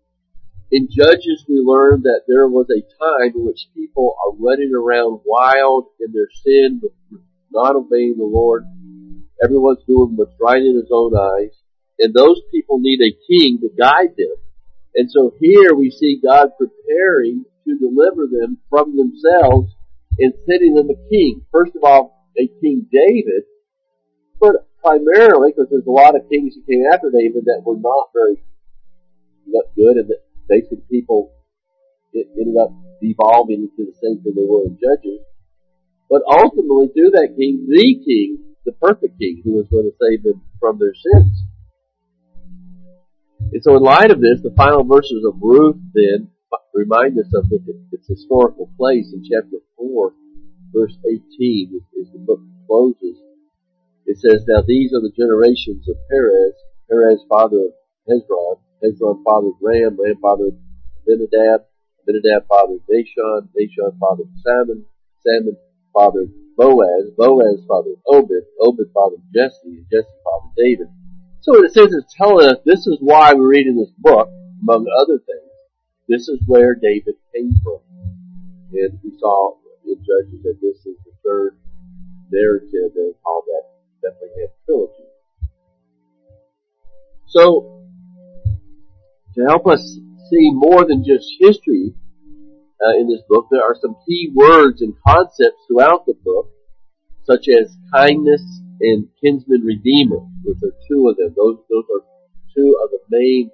In 0.70 0.88
Judges, 0.90 1.44
we 1.48 1.62
learn 1.64 2.02
that 2.02 2.22
there 2.28 2.48
was 2.48 2.66
a 2.70 2.82
time 2.98 3.32
in 3.34 3.46
which 3.46 3.68
people 3.74 4.16
are 4.24 4.36
running 4.38 4.72
around 4.74 5.20
wild 5.24 5.86
in 6.00 6.12
their 6.12 6.28
sin, 6.44 6.82
not 7.50 7.74
obeying 7.74 8.16
the 8.18 8.24
Lord. 8.24 8.64
Everyone's 9.42 9.84
doing 9.86 10.14
what's 10.16 10.34
right 10.40 10.62
in 10.62 10.76
his 10.76 10.90
own 10.92 11.14
eyes. 11.16 11.54
And 11.98 12.12
those 12.12 12.40
people 12.50 12.78
need 12.80 13.00
a 13.00 13.16
king 13.28 13.60
to 13.60 13.70
guide 13.76 14.16
them. 14.16 14.34
And 14.94 15.10
so 15.10 15.34
here 15.40 15.74
we 15.74 15.90
see 15.90 16.20
God 16.22 16.50
preparing 16.58 17.44
to 17.66 17.78
deliver 17.78 18.26
them 18.26 18.58
from 18.70 18.96
themselves 18.96 19.74
and 20.18 20.32
sending 20.46 20.74
them 20.74 20.90
a 20.90 21.08
king. 21.10 21.42
First 21.50 21.74
of 21.74 21.82
all, 21.82 22.28
a 22.38 22.46
King 22.60 22.86
David, 22.90 23.44
but 24.40 24.66
primarily 24.82 25.52
because 25.52 25.70
there's 25.70 25.86
a 25.86 25.90
lot 25.90 26.14
of 26.14 26.28
kings 26.28 26.54
who 26.54 26.62
came 26.62 26.84
after 26.92 27.10
David 27.10 27.44
that 27.46 27.62
were 27.64 27.78
not 27.78 28.10
very 28.12 28.42
good 29.76 29.96
and 29.96 30.08
that 30.08 30.22
basically 30.48 30.82
people 30.90 31.32
it 32.12 32.28
ended 32.38 32.56
up 32.56 32.70
devolving 33.00 33.68
into 33.70 33.90
the 33.90 33.96
same 33.98 34.22
thing 34.22 34.34
they 34.34 34.46
were 34.46 34.66
in 34.66 34.78
Judges. 34.78 35.20
But 36.08 36.22
ultimately, 36.28 36.88
through 36.94 37.10
that 37.10 37.34
king, 37.36 37.66
the 37.66 38.04
king 38.06 38.54
the 38.64 38.72
perfect 38.72 39.18
king 39.18 39.42
who 39.44 39.52
was 39.52 39.68
going 39.68 39.84
to 39.84 39.96
save 40.00 40.24
them 40.24 40.40
from 40.58 40.78
their 40.78 40.94
sins. 40.94 41.44
And 43.52 43.62
so 43.62 43.76
in 43.76 43.82
light 43.82 44.10
of 44.10 44.20
this, 44.20 44.40
the 44.42 44.54
final 44.56 44.84
verses 44.84 45.24
of 45.24 45.38
Ruth 45.40 45.76
then 45.92 46.30
remind 46.74 47.18
us 47.18 47.32
of 47.34 47.46
its 47.50 48.06
historical 48.08 48.70
place 48.76 49.12
in 49.12 49.22
chapter 49.22 49.58
4, 49.76 50.12
verse 50.74 50.96
18, 51.06 51.80
as 52.00 52.12
the 52.12 52.18
book 52.18 52.40
closes. 52.66 53.16
It 54.06 54.18
says, 54.18 54.44
Now 54.46 54.62
these 54.66 54.92
are 54.92 55.00
the 55.00 55.14
generations 55.16 55.88
of 55.88 55.96
Perez, 56.10 56.54
Perez 56.90 57.20
father 57.28 57.70
of 57.70 57.72
Hezron, 58.10 58.58
Hezron 58.82 59.22
father 59.24 59.48
of 59.48 59.58
Ram, 59.62 59.96
Ram 59.98 60.18
father 60.20 60.48
of 60.48 60.56
Amminadab, 61.08 61.64
Amminadab 62.02 62.46
father 62.48 62.74
of 62.74 62.84
Nahshon, 62.90 63.48
Nahshon 63.54 63.98
father 63.98 64.24
of 64.24 64.34
Salmon, 64.42 64.84
Salmon 65.24 65.56
father 65.92 66.22
of 66.22 66.30
Boaz, 66.56 67.10
Boaz 67.16 67.64
fathered 67.66 67.98
Obed, 68.06 68.44
Obed 68.60 68.90
father 68.92 69.16
of 69.16 69.32
Jesse, 69.34 69.78
and 69.78 69.86
Jesse 69.90 70.18
father 70.22 70.46
of 70.50 70.56
David. 70.56 70.88
So 71.44 71.52
what 71.52 71.66
it 71.66 71.74
says 71.74 71.92
is 71.92 72.06
telling 72.16 72.48
us 72.48 72.56
this 72.64 72.86
is 72.86 72.96
why 73.00 73.34
we're 73.34 73.50
reading 73.50 73.76
this 73.76 73.92
book, 73.98 74.30
among 74.62 74.86
other 75.02 75.18
things. 75.18 75.52
This 76.08 76.26
is 76.26 76.40
where 76.46 76.74
David 76.74 77.16
came 77.34 77.52
from. 77.62 77.80
And 78.72 78.98
we 79.04 79.12
saw 79.18 79.52
in 79.84 79.96
Judges 79.96 80.42
that 80.42 80.56
this 80.62 80.78
is 80.86 80.96
the 81.04 81.12
third 81.22 81.58
narrative 82.32 82.94
they 82.94 83.10
call 83.22 83.44
that 83.46 83.62
Bethlehem 84.00 84.48
trilogy. 84.64 85.04
So, 87.26 87.84
to 89.34 89.44
help 89.44 89.66
us 89.66 89.82
see 90.30 90.50
more 90.50 90.86
than 90.86 91.04
just 91.04 91.26
history, 91.40 91.92
uh, 92.82 92.96
in 92.98 93.06
this 93.06 93.20
book, 93.28 93.48
there 93.50 93.62
are 93.62 93.76
some 93.78 93.96
key 94.08 94.32
words 94.34 94.80
and 94.80 94.94
concepts 95.06 95.60
throughout 95.68 96.06
the 96.06 96.14
book, 96.24 96.48
such 97.26 97.48
as 97.48 97.76
kindness 97.92 98.40
and 98.80 99.08
kinsman 99.22 99.62
redeemer, 99.62 100.20
which 100.44 100.58
are 100.62 100.74
two 100.88 101.08
of 101.08 101.16
them. 101.16 101.34
Those 101.36 101.58
those 101.70 101.84
are 101.92 102.04
two 102.54 102.78
of 102.82 102.90
the 102.90 103.00
main 103.10 103.50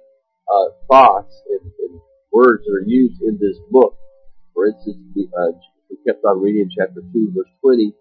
uh, 0.51 0.71
thoughts 0.89 1.41
and, 1.49 1.71
and, 1.79 2.01
words 2.31 2.63
that 2.63 2.71
are 2.71 2.87
used 2.87 3.21
in 3.21 3.37
this 3.41 3.57
book. 3.69 3.97
For 4.53 4.67
instance, 4.67 4.97
we, 5.13 5.27
uh, 5.37 5.51
we 5.89 5.97
kept 6.07 6.23
on 6.23 6.39
reading 6.39 6.69
chapter 6.77 7.01
two, 7.11 7.31
verse 7.35 7.51
twenty. 7.59 7.93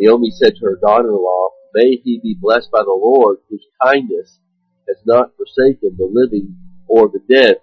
Naomi 0.00 0.32
said 0.32 0.54
to 0.56 0.64
her 0.64 0.78
daughter-in-law, 0.82 1.50
"May 1.74 1.96
he 2.02 2.18
be 2.20 2.36
blessed 2.40 2.70
by 2.72 2.82
the 2.82 2.90
Lord, 2.90 3.38
whose 3.48 3.64
kindness 3.84 4.40
has 4.88 4.96
not 5.06 5.36
forsaken 5.36 5.94
the 5.96 6.10
living 6.10 6.56
or 6.88 7.08
the 7.08 7.22
dead." 7.32 7.60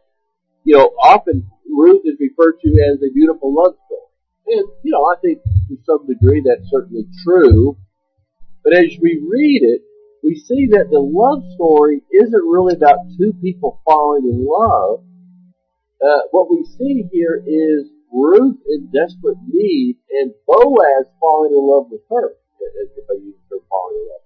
You 0.64 0.78
know, 0.78 0.94
often 1.04 1.52
Ruth 1.70 2.02
is 2.06 2.16
referred 2.20 2.60
to 2.62 2.70
as 2.92 3.04
a 3.04 3.12
beautiful 3.14 3.54
love 3.54 3.76
story. 3.86 4.58
And, 4.58 4.68
you 4.84 4.92
know, 4.92 5.04
I 5.04 5.16
think 5.22 5.44
to 5.44 5.78
some 5.86 6.08
degree 6.08 6.42
that's 6.46 6.70
certainly 6.72 7.08
true. 7.24 7.78
But 8.66 8.74
as 8.74 8.98
we 9.00 9.22
read 9.22 9.62
it, 9.62 9.82
we 10.24 10.36
see 10.36 10.66
that 10.74 10.90
the 10.90 11.00
love 11.00 11.46
story 11.54 12.02
isn't 12.12 12.50
really 12.50 12.74
about 12.74 13.06
two 13.16 13.32
people 13.40 13.80
falling 13.86 14.26
in 14.26 14.42
love. 14.42 15.06
Uh, 16.02 16.22
what 16.32 16.50
we 16.50 16.66
see 16.66 17.06
here 17.14 17.44
is 17.46 17.88
Ruth 18.12 18.58
in 18.68 18.90
desperate 18.92 19.38
need 19.48 19.98
and 20.10 20.34
Boaz 20.48 21.06
falling 21.20 21.52
in 21.52 21.62
love 21.62 21.92
with 21.92 22.02
her, 22.10 22.34
if 22.98 23.06
I 23.08 23.14
use 23.22 23.38
her 23.52 23.58
falling 23.70 24.02
in 24.02 24.08
love. 24.10 24.26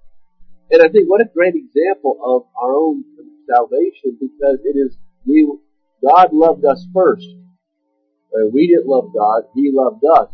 And 0.71 0.81
I 0.83 0.87
think 0.87 1.09
what 1.09 1.19
a 1.19 1.29
great 1.33 1.55
example 1.55 2.15
of 2.23 2.47
our 2.63 2.73
own 2.73 3.03
salvation 3.45 4.17
because 4.21 4.59
it 4.63 4.77
is 4.77 4.95
we 5.25 5.51
God 6.01 6.31
loved 6.31 6.63
us 6.63 6.87
first. 6.93 7.27
Uh, 8.33 8.47
we 8.53 8.67
didn't 8.67 8.87
love 8.87 9.11
God, 9.13 9.43
He 9.53 9.69
loved 9.73 10.03
us. 10.05 10.29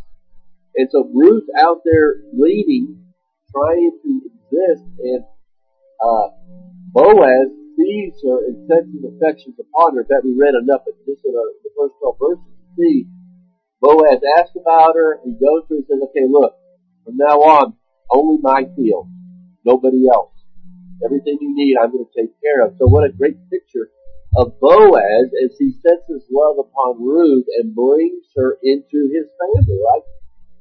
And 0.76 0.90
so 0.92 1.10
Ruth 1.12 1.48
out 1.58 1.82
there 1.86 2.18
leading, 2.34 3.05
trying 3.56 3.96
to 4.04 4.12
exist, 4.28 4.84
and 5.00 5.24
uh, 6.04 6.28
Boaz 6.92 7.48
sees 7.80 8.14
her 8.24 8.52
and 8.52 8.68
sets 8.68 8.92
his 8.92 9.04
affections 9.08 9.56
upon 9.56 9.96
her. 9.96 10.04
That 10.08 10.28
we 10.28 10.36
read 10.36 10.56
enough 10.60 10.84
of 10.84 10.96
this 11.08 11.20
in 11.24 11.32
our, 11.32 11.48
the 11.64 11.72
first 11.80 11.96
12 12.04 12.20
verses 12.20 12.52
to 12.52 12.68
see. 12.76 13.08
Boaz 13.80 14.20
asks 14.40 14.56
about 14.60 14.96
her, 14.96 15.20
he 15.24 15.36
goes 15.40 15.68
to 15.68 15.76
her 15.76 15.80
and 15.80 15.88
says, 15.88 16.02
okay, 16.12 16.28
look, 16.28 16.56
from 17.04 17.18
now 17.18 17.38
on, 17.44 17.76
only 18.10 18.40
my 18.42 18.66
field, 18.76 19.08
nobody 19.64 20.08
else. 20.08 20.32
Everything 21.04 21.38
you 21.42 21.52
need, 21.54 21.76
I'm 21.78 21.92
going 21.92 22.08
to 22.08 22.16
take 22.16 22.32
care 22.42 22.66
of. 22.66 22.76
So 22.80 22.88
what 22.88 23.04
a 23.04 23.12
great 23.12 23.38
picture 23.52 23.92
of 24.38 24.60
Boaz 24.60 25.32
as 25.44 25.56
he 25.60 25.76
sets 25.84 26.08
his 26.08 26.24
love 26.32 26.58
upon 26.60 27.04
Ruth 27.04 27.46
and 27.60 27.76
brings 27.76 28.26
her 28.36 28.58
into 28.64 29.12
his 29.12 29.28
family, 29.38 29.80
right? 29.80 30.08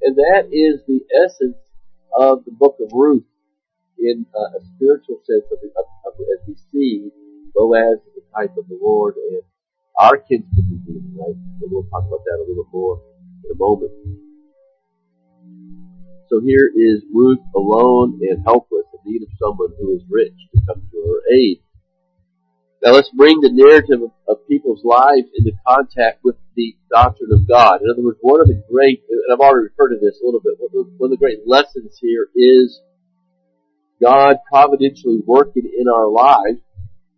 And 0.03 0.17
that 0.17 0.51
is 0.53 0.83
the 0.87 1.01
essence 1.17 1.57
of 2.15 2.45
the 2.45 2.53
book 2.53 2.77
of 2.81 2.91
Ruth 2.93 3.25
in 3.99 4.27
uh, 4.35 4.59
a 4.59 4.61
spiritual 4.77 5.21
sense 5.25 5.45
of, 5.51 5.59
of, 5.59 5.87
of, 6.07 6.13
as 6.21 6.41
we 6.47 6.55
see 6.73 7.11
Boaz 7.55 7.99
is 8.07 8.15
the 8.15 8.27
type 8.35 8.57
of 8.59 8.69
the 8.69 8.79
Lord 8.81 9.15
and 9.17 9.43
our 10.01 10.19
kids 10.19 10.45
could 10.55 10.69
be 10.69 10.79
redeemer, 10.87 11.23
right? 11.23 11.39
And 11.63 11.71
we'll 11.71 11.85
talk 11.85 12.05
about 12.07 12.25
that 12.25 12.43
a 12.43 12.47
little 12.49 12.69
more 12.73 13.01
in 13.45 13.51
a 13.53 13.59
moment. 13.59 13.93
So 16.29 16.41
here 16.41 16.71
is 16.75 17.05
Ruth 17.13 17.39
alone 17.55 18.19
and 18.23 18.43
helpless 18.45 18.87
in 18.93 19.13
need 19.13 19.23
of 19.23 19.29
someone 19.39 19.71
who 19.79 19.95
is 19.95 20.03
rich 20.11 20.35
to 20.55 20.61
come 20.67 20.83
to 20.91 20.99
her 21.07 21.21
aid. 21.35 21.63
Now 22.85 22.93
let's 22.93 23.09
bring 23.17 23.41
the 23.41 23.49
narrative 23.51 24.03
of, 24.03 24.13
of, 24.29 24.47
people's 24.47 24.85
lives 24.85 25.33
into 25.35 25.57
contact 25.67 26.21
with 26.23 26.37
the 26.55 26.77
doctrine 26.93 27.33
of 27.33 27.49
God. 27.49 27.81
In 27.81 27.89
other 27.89 28.05
words, 28.05 28.19
one 28.21 28.43
of 28.43 28.47
the 28.47 28.63
great, 28.71 29.03
and 29.09 29.33
I've 29.33 29.41
already 29.41 29.73
referred 29.73 29.97
to 29.97 30.01
this 30.05 30.21
a 30.21 30.27
little 30.27 30.41
bit, 30.45 30.61
one 30.61 31.09
of 31.09 31.11
the 31.11 31.17
great 31.17 31.49
lessons 31.49 31.97
here 31.99 32.29
is 32.37 32.79
God 34.03 34.37
providentially 34.53 35.21
working 35.25 35.65
in 35.65 35.89
our 35.89 36.09
lives, 36.09 36.61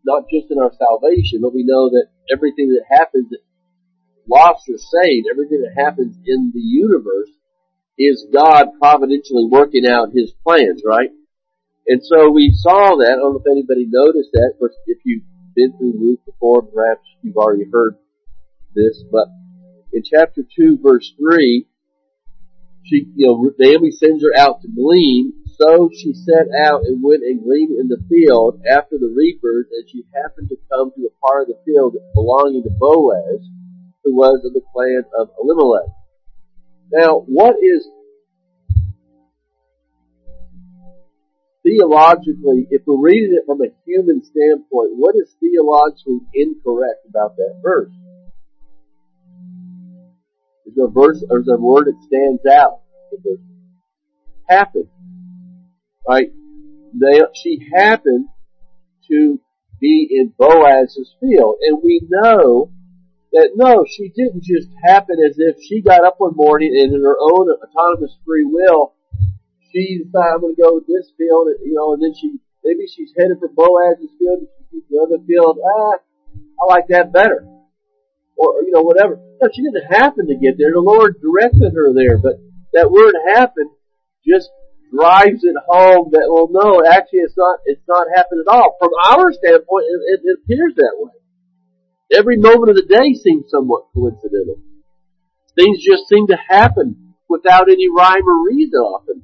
not 0.04 0.30
just 0.30 0.52
in 0.52 0.58
our 0.62 0.70
salvation, 0.78 1.42
but 1.42 1.52
we 1.52 1.64
know 1.66 1.90
that 1.90 2.14
everything 2.30 2.70
that 2.70 2.86
happens, 2.86 3.26
lost 4.30 4.70
or 4.70 4.78
saved, 4.78 5.26
everything 5.28 5.66
that 5.66 5.74
happens 5.74 6.16
in 6.24 6.52
the 6.54 6.62
universe 6.62 7.30
is 7.98 8.24
God 8.32 8.66
providentially 8.80 9.48
working 9.50 9.82
out 9.88 10.14
His 10.14 10.32
plans, 10.46 10.82
right? 10.86 11.10
And 11.88 12.02
so 12.04 12.30
we 12.30 12.54
saw 12.54 12.94
that, 12.98 13.10
I 13.10 13.16
don't 13.16 13.34
know 13.34 13.42
if 13.44 13.50
anybody 13.50 13.86
noticed 13.90 14.30
that, 14.32 14.54
but 14.60 14.70
if 14.86 14.98
you 15.04 15.22
been 15.56 15.76
through 15.76 15.98
Ruth 15.98 16.20
before, 16.26 16.62
perhaps 16.62 17.02
you've 17.22 17.36
already 17.36 17.64
heard 17.72 17.96
this, 18.74 19.02
but 19.10 19.28
in 19.92 20.02
chapter 20.04 20.42
2 20.44 20.78
verse 20.82 21.12
3, 21.18 21.66
she, 22.84 23.06
you 23.16 23.26
know, 23.26 23.50
Naomi 23.58 23.90
sends 23.90 24.22
her 24.22 24.30
out 24.38 24.62
to 24.62 24.68
glean, 24.68 25.32
so 25.58 25.90
she 25.92 26.14
set 26.14 26.46
out 26.62 26.82
and 26.84 27.02
went 27.02 27.22
and 27.22 27.42
gleaned 27.42 27.80
in 27.80 27.88
the 27.88 27.98
field 28.08 28.60
after 28.70 28.96
the 28.98 29.12
reapers, 29.16 29.66
and 29.72 29.88
she 29.90 30.04
happened 30.14 30.50
to 30.50 30.56
come 30.70 30.92
to 30.94 31.08
a 31.08 31.26
part 31.26 31.42
of 31.42 31.48
the 31.48 31.58
field 31.64 31.96
belonging 32.14 32.62
to 32.62 32.70
Boaz, 32.70 33.42
who 34.04 34.14
was 34.14 34.44
of 34.44 34.52
the 34.52 34.62
clan 34.72 35.02
of 35.18 35.30
Elimelech. 35.42 35.88
Now, 36.92 37.24
what 37.26 37.56
is 37.60 37.88
theologically, 41.66 42.68
if 42.70 42.82
we're 42.86 43.00
reading 43.00 43.34
it 43.34 43.44
from 43.44 43.60
a 43.60 43.74
human 43.84 44.22
standpoint, 44.22 44.90
what 44.94 45.16
is 45.16 45.34
theologically 45.40 46.20
incorrect 46.32 47.04
about 47.08 47.36
that 47.36 47.60
verse? 47.62 47.92
Is 50.66 50.74
there 50.76 50.86
a 50.86 50.90
verse 50.90 51.24
or 51.28 51.40
is 51.40 51.46
there 51.46 51.56
a 51.56 51.60
word 51.60 51.86
that 51.86 52.00
stands 52.06 52.46
out? 52.46 52.82
The 53.10 53.18
verse 53.18 53.40
happened. 54.48 54.88
Right? 56.08 56.28
They, 56.94 57.20
she 57.34 57.68
happened 57.74 58.28
to 59.10 59.40
be 59.80 60.08
in 60.10 60.32
Boaz's 60.38 61.16
field. 61.20 61.56
And 61.62 61.80
we 61.82 62.00
know 62.08 62.70
that 63.32 63.50
no, 63.56 63.84
she 63.88 64.12
didn't 64.14 64.44
just 64.44 64.68
happen 64.84 65.16
as 65.28 65.36
if 65.38 65.56
she 65.62 65.82
got 65.82 66.04
up 66.04 66.14
one 66.18 66.36
morning 66.36 66.70
and 66.80 66.94
in 66.94 67.02
her 67.02 67.16
own 67.20 67.48
autonomous 67.50 68.16
free 68.24 68.44
will, 68.44 68.94
she 69.76 70.00
decided 70.00 70.40
I'm 70.40 70.40
to 70.40 70.56
go 70.56 70.80
this 70.80 71.12
field, 71.20 71.52
you 71.60 71.76
know, 71.76 71.92
and 71.92 72.00
then 72.00 72.16
she, 72.16 72.40
maybe 72.64 72.88
she's 72.88 73.12
headed 73.12 73.36
for 73.36 73.52
Boaz's 73.52 74.08
field 74.16 74.40
and 74.40 74.48
she 74.56 74.80
sees 74.80 74.88
the 74.88 75.04
other 75.04 75.20
field, 75.20 75.60
ah, 75.60 76.00
I 76.00 76.64
like 76.64 76.88
that 76.88 77.12
better 77.12 77.44
or 78.36 78.62
you 78.62 78.72
know 78.72 78.82
whatever. 78.82 79.18
No, 79.40 79.48
she 79.52 79.62
didn't 79.62 79.88
happen 79.88 80.28
to 80.28 80.36
get 80.36 80.56
there. 80.58 80.72
The 80.72 80.80
Lord 80.80 81.20
directed 81.20 81.72
her 81.74 81.92
there, 81.92 82.18
but 82.18 82.36
that 82.72 82.90
word 82.90 83.16
"happen" 83.34 83.70
just 84.26 84.48
drives 84.92 85.42
it 85.42 85.56
home 85.66 86.10
that 86.12 86.28
well, 86.28 86.48
no, 86.52 86.84
actually, 86.84 87.24
it's 87.24 87.36
not. 87.36 87.60
It's 87.64 87.82
not 87.88 88.06
happened 88.14 88.44
at 88.46 88.52
all. 88.52 88.76
From 88.78 88.92
our 89.08 89.32
standpoint, 89.32 89.86
it, 89.88 90.00
it, 90.04 90.20
it 90.24 90.38
appears 90.44 90.74
that 90.76 90.96
way. 90.96 91.12
Every 92.12 92.36
moment 92.36 92.70
of 92.70 92.76
the 92.76 92.86
day 92.86 93.14
seems 93.14 93.50
somewhat 93.50 93.90
coincidental. 93.92 94.62
Things 95.56 95.82
just 95.82 96.06
seem 96.08 96.28
to 96.28 96.36
happen 96.36 97.14
without 97.28 97.68
any 97.68 97.88
rhyme 97.88 98.28
or 98.28 98.44
reason. 98.44 98.78
Often, 98.78 99.22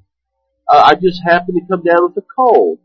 uh, 0.69 0.83
I 0.87 0.95
just 0.95 1.23
happen 1.25 1.55
to 1.55 1.67
come 1.69 1.83
down 1.83 2.05
with 2.05 2.17
a 2.17 2.27
cold. 2.35 2.79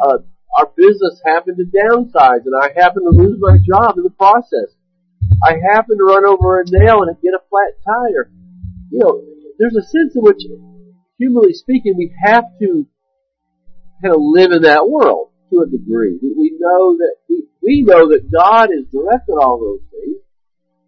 Uh, 0.00 0.18
our 0.56 0.70
business 0.76 1.20
happened 1.24 1.58
to 1.58 1.64
downsize, 1.64 2.46
and 2.46 2.54
I 2.60 2.72
happen 2.74 3.02
to 3.02 3.10
lose 3.10 3.38
my 3.40 3.58
job 3.58 3.98
in 3.98 4.04
the 4.04 4.10
process. 4.10 4.74
I 5.42 5.56
happen 5.72 5.98
to 5.98 6.04
run 6.04 6.24
over 6.24 6.60
a 6.60 6.64
nail 6.66 7.02
and 7.02 7.20
get 7.20 7.34
a 7.34 7.44
flat 7.50 7.76
tire. 7.84 8.30
You 8.90 8.98
know, 9.00 9.22
there's 9.58 9.76
a 9.76 9.82
sense 9.82 10.16
in 10.16 10.22
which, 10.22 10.42
humanly 11.18 11.52
speaking, 11.52 11.94
we 11.96 12.14
have 12.22 12.44
to 12.60 12.86
kind 14.02 14.14
of 14.14 14.20
live 14.20 14.52
in 14.52 14.62
that 14.62 14.88
world 14.88 15.30
to 15.50 15.60
a 15.60 15.66
degree. 15.66 16.18
We 16.22 16.56
know 16.58 16.96
that 16.96 17.16
we, 17.28 17.44
we 17.62 17.82
know 17.82 18.08
that 18.08 18.30
God 18.32 18.68
has 18.70 18.86
directed 18.90 19.34
all 19.34 19.58
those 19.60 19.84
things, 19.90 20.16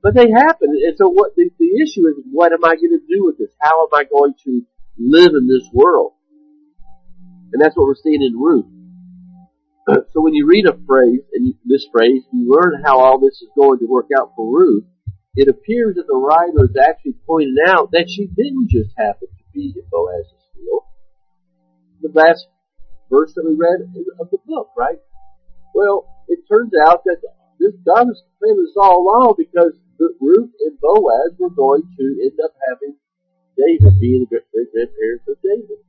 but 0.03 0.15
they 0.15 0.31
happen. 0.31 0.71
And 0.71 0.97
so, 0.97 1.09
what 1.09 1.35
the, 1.37 1.51
the 1.59 1.83
issue 1.83 2.07
is, 2.09 2.15
what 2.31 2.53
am 2.53 2.65
I 2.65 2.77
going 2.77 2.97
to 2.97 3.07
do 3.07 3.25
with 3.25 3.39
this? 3.39 3.51
How 3.61 3.83
am 3.83 3.93
I 3.93 4.05
going 4.05 4.35
to 4.45 4.63
live 4.99 5.35
in 5.35 5.47
this 5.47 5.69
world? 5.73 6.13
And 7.53 7.61
that's 7.61 7.77
what 7.77 7.87
we're 7.87 7.95
seeing 7.95 8.23
in 8.23 8.39
Ruth. 8.39 8.67
So 10.13 10.21
when 10.21 10.35
you 10.35 10.47
read 10.47 10.67
a 10.67 10.77
phrase, 10.87 11.21
and 11.33 11.47
you, 11.47 11.55
this 11.65 11.87
phrase, 11.91 12.21
you 12.31 12.45
learn 12.53 12.83
how 12.85 13.01
all 13.01 13.19
this 13.19 13.41
is 13.41 13.49
going 13.57 13.79
to 13.79 13.87
work 13.87 14.09
out 14.13 14.33
for 14.37 14.45
Ruth, 14.45 14.85
it 15.35 15.49
appears 15.49 15.97
that 15.97 16.07
the 16.07 16.17
writer 16.17 16.69
is 16.69 16.77
actually 16.77 17.15
pointing 17.27 17.57
out 17.67 17.93
that 17.93 18.05
she 18.11 18.27
didn't 18.27 18.69
just 18.69 18.91
happen 18.99 19.29
to 19.29 19.45
be 19.55 19.73
in 19.75 19.85
Boaz's 19.91 20.45
field. 20.53 20.83
The 22.03 22.13
last 22.13 22.49
verse 23.09 23.33
that 23.35 23.45
we 23.45 23.57
read 23.57 23.81
of 24.21 24.29
the 24.31 24.39
book, 24.45 24.69
right? 24.77 24.99
Well, 25.75 26.09
it 26.29 26.41
turns 26.51 26.73
out 26.85 27.05
that 27.05 27.23
this 27.59 27.73
God 27.87 28.09
was 28.09 28.23
planning 28.39 28.61
this 28.61 28.77
all 28.77 29.01
along 29.01 29.35
because 29.39 29.73
Ruth 30.21 30.53
and 30.61 30.79
Boaz 30.81 31.33
were 31.39 31.51
going 31.51 31.83
to 31.99 32.05
end 32.23 32.39
up 32.45 32.53
having 32.69 32.97
David 33.57 33.99
being 34.01 34.27
the 34.31 34.43
great 34.53 34.71
grandparents 34.71 35.27
of 35.27 35.37
David. 35.43 35.83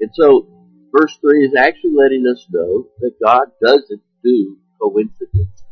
And 0.00 0.10
so, 0.14 0.46
verse 0.92 1.16
3 1.20 1.46
is 1.46 1.54
actually 1.56 1.94
letting 1.94 2.26
us 2.26 2.46
know 2.50 2.86
that 3.00 3.12
God 3.22 3.48
doesn't 3.62 4.02
do 4.24 4.56
coincidences. 4.80 5.64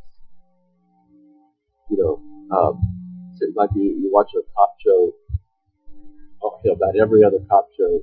You 1.90 1.96
know, 1.96 2.56
um, 2.56 2.80
it's 3.40 3.56
like 3.56 3.70
you, 3.74 3.82
you 3.82 4.10
watch 4.12 4.30
a 4.34 4.42
cop 4.56 4.74
show, 4.84 5.12
know, 6.66 6.72
about 6.74 6.98
every 6.98 7.22
other 7.22 7.38
cop 7.48 7.68
show, 7.78 8.02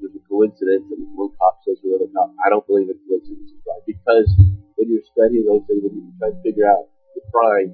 there's 0.00 0.12
a 0.14 0.24
coincidence 0.28 0.84
and 0.92 1.08
one 1.16 1.32
cop 1.40 1.60
says 1.64 1.80
to 1.80 1.88
another 1.88 2.12
cop, 2.12 2.32
I 2.44 2.50
don't 2.50 2.66
believe 2.66 2.92
in 2.92 2.98
coincidences, 3.08 3.56
right? 3.64 3.84
Because 3.88 4.28
when 4.76 4.92
you're 4.92 5.06
studying 5.08 5.48
those 5.48 5.64
things, 5.64 5.80
when 5.80 5.96
you 5.96 6.12
try 6.20 6.28
to 6.28 6.40
figure 6.44 6.68
out 6.68 6.92
the 7.16 7.24
crime, 7.32 7.72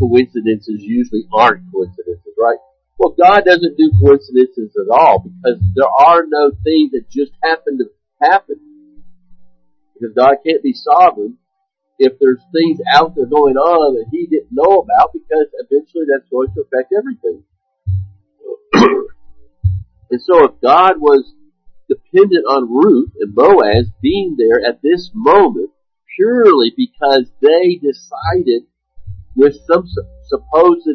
coincidences 0.00 0.80
usually 0.80 1.28
aren't 1.32 1.68
coincidences, 1.68 2.32
right? 2.40 2.58
Well, 2.98 3.14
God 3.18 3.44
doesn't 3.44 3.76
do 3.76 3.92
coincidences 4.00 4.76
at 4.76 4.90
all 4.90 5.20
because 5.20 5.60
there 5.74 5.90
are 5.98 6.24
no 6.26 6.50
things 6.64 6.92
that 6.92 7.10
just 7.10 7.32
happen 7.42 7.78
to 7.78 7.90
happen. 8.20 8.56
Because 9.94 10.14
God 10.14 10.36
can't 10.46 10.62
be 10.62 10.72
sovereign 10.72 11.38
if 11.98 12.18
there's 12.20 12.42
things 12.52 12.80
out 12.92 13.14
there 13.14 13.26
going 13.26 13.56
on 13.56 13.94
that 13.94 14.06
He 14.10 14.26
didn't 14.26 14.50
know 14.50 14.78
about 14.78 15.12
because 15.12 15.46
eventually 15.54 16.04
that's 16.10 16.28
going 16.30 16.48
to 16.54 16.62
affect 16.62 16.92
everything. 16.96 17.42
and 20.10 20.22
so 20.22 20.44
if 20.44 20.60
God 20.62 21.00
was 21.00 21.34
dependent 21.88 22.44
on 22.46 22.72
Ruth 22.72 23.12
and 23.20 23.34
Boaz 23.34 23.90
being 24.02 24.36
there 24.38 24.66
at 24.66 24.82
this 24.82 25.10
moment 25.14 25.70
purely 26.16 26.72
because 26.76 27.30
they 27.42 27.76
decided 27.76 28.62
with 29.34 29.54
some 29.66 29.86
supposed 30.28 30.88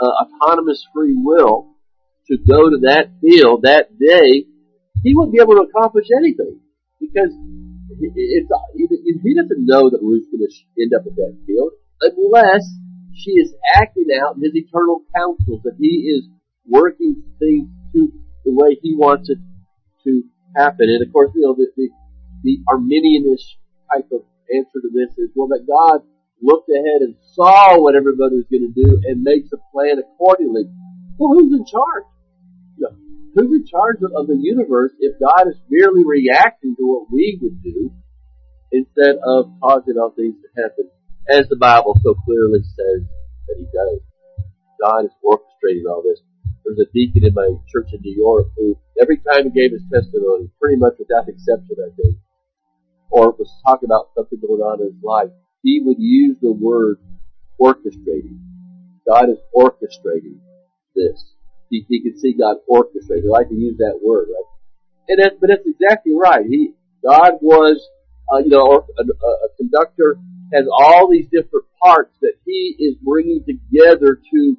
uh, 0.00 0.10
autonomous 0.22 0.86
free 0.94 1.16
will 1.16 1.74
to 2.28 2.36
go 2.36 2.70
to 2.70 2.78
that 2.82 3.10
field 3.20 3.62
that 3.62 3.88
day, 3.98 4.46
he 5.02 5.14
wouldn't 5.14 5.32
be 5.32 5.40
able 5.40 5.54
to 5.54 5.66
accomplish 5.68 6.06
anything 6.16 6.60
because 7.00 7.32
it's, 8.00 8.50
he 9.22 9.34
doesn't 9.34 9.66
know 9.66 9.90
that 9.90 10.00
Ruth's 10.02 10.28
going 10.30 10.44
to 10.46 10.82
end 10.82 10.92
up 10.94 11.06
at 11.06 11.16
that 11.16 11.36
field 11.46 11.72
unless 12.00 12.64
she 13.14 13.32
is 13.32 13.54
acting 13.74 14.06
out 14.22 14.36
his 14.36 14.54
eternal 14.54 15.02
counsels 15.14 15.62
that 15.64 15.74
he 15.78 16.14
is 16.14 16.28
working 16.66 17.22
things 17.38 17.68
to 17.94 18.12
the 18.44 18.52
way 18.52 18.78
he 18.82 18.94
wants 18.94 19.30
it 19.30 19.38
to 20.04 20.22
happen. 20.54 20.86
And 20.88 21.06
of 21.06 21.12
course, 21.12 21.30
you 21.34 21.42
know, 21.42 21.54
the, 21.54 21.66
the, 21.76 21.88
the 22.44 22.58
Arminianish 22.68 23.56
type 23.90 24.08
of 24.12 24.22
answer 24.54 24.80
to 24.80 24.90
this 24.92 25.16
is, 25.18 25.30
well, 25.34 25.48
that 25.48 25.66
God 25.66 26.06
looked 26.42 26.68
ahead 26.70 27.02
and 27.02 27.14
saw 27.34 27.80
what 27.80 27.94
everybody 27.94 28.36
was 28.36 28.46
going 28.50 28.72
to 28.72 28.74
do 28.74 29.00
and 29.04 29.22
makes 29.22 29.50
a 29.52 29.58
plan 29.72 29.98
accordingly. 29.98 30.64
Well, 31.18 31.34
who's 31.34 31.52
in 31.52 31.64
charge? 31.66 32.04
Who's 33.34 33.52
in 33.52 33.66
charge 33.66 33.98
of, 34.02 34.10
of 34.16 34.26
the 34.26 34.38
universe 34.40 34.92
if 34.98 35.14
God 35.20 35.46
is 35.46 35.60
merely 35.70 36.02
reacting 36.04 36.74
to 36.74 36.82
what 36.82 37.06
we 37.12 37.38
would 37.40 37.62
do 37.62 37.92
instead 38.72 39.16
of 39.22 39.52
causing 39.62 39.94
all 39.94 40.10
things 40.10 40.34
to 40.42 40.62
happen, 40.62 40.90
as 41.30 41.48
the 41.48 41.56
Bible 41.56 41.94
so 42.02 42.14
clearly 42.26 42.60
says 42.62 43.06
that 43.46 43.56
He 43.58 43.66
does. 43.70 44.00
God 44.82 45.04
is 45.04 45.14
orchestrating 45.22 45.86
all 45.88 46.02
this. 46.02 46.20
There's 46.64 46.80
a 46.80 46.90
deacon 46.92 47.24
in 47.26 47.34
my 47.34 47.48
church 47.70 47.90
in 47.92 48.00
New 48.02 48.16
York 48.16 48.48
who, 48.56 48.76
every 49.00 49.18
time 49.18 49.44
he 49.44 49.50
gave 49.50 49.72
his 49.72 49.84
testimony, 49.92 50.50
pretty 50.60 50.76
much 50.76 50.94
without 50.98 51.28
exception, 51.28 51.76
I 51.78 51.94
think, 51.96 52.16
or 53.10 53.32
was 53.32 53.50
talking 53.66 53.88
about 53.88 54.10
something 54.14 54.40
going 54.40 54.60
on 54.60 54.80
in 54.80 54.92
his 54.92 55.02
life, 55.02 55.30
he 55.68 55.82
would 55.84 55.98
use 55.98 56.36
the 56.40 56.50
word 56.50 56.96
orchestrating. 57.60 58.40
God 59.06 59.28
is 59.28 59.36
orchestrating 59.54 60.40
this. 60.96 61.34
He, 61.68 61.84
he 61.86 62.02
could 62.02 62.18
see 62.18 62.32
God 62.32 62.56
orchestrating. 62.70 63.28
I 63.28 63.30
like 63.30 63.48
to 63.50 63.54
use 63.54 63.76
that 63.76 64.00
word, 64.02 64.28
right? 64.32 64.48
And 65.08 65.38
but 65.38 65.48
that's 65.48 65.66
exactly 65.66 66.12
right. 66.18 66.46
He, 66.48 66.72
God 67.04 67.32
was, 67.42 67.86
uh, 68.32 68.38
you 68.38 68.48
know, 68.48 68.86
a, 68.98 69.02
a 69.02 69.48
conductor 69.58 70.18
has 70.54 70.64
all 70.72 71.10
these 71.10 71.26
different 71.30 71.66
parts 71.82 72.16
that 72.22 72.32
he 72.46 72.74
is 72.78 72.96
bringing 73.04 73.44
together 73.44 74.18
to 74.32 74.56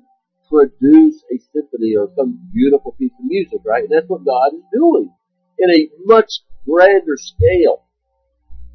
produce 0.48 1.24
a 1.34 1.40
symphony 1.54 1.96
or 1.98 2.10
some 2.16 2.40
beautiful 2.54 2.92
piece 3.00 3.14
of 3.20 3.26
music, 3.26 3.62
right? 3.66 3.84
And 3.84 3.92
that's 3.92 4.08
what 4.08 4.26
God 4.26 4.54
is 4.54 4.64
doing 4.72 5.12
in 5.58 5.72
a 5.72 5.90
much 6.06 6.30
grander 6.68 7.18
scale. 7.18 7.89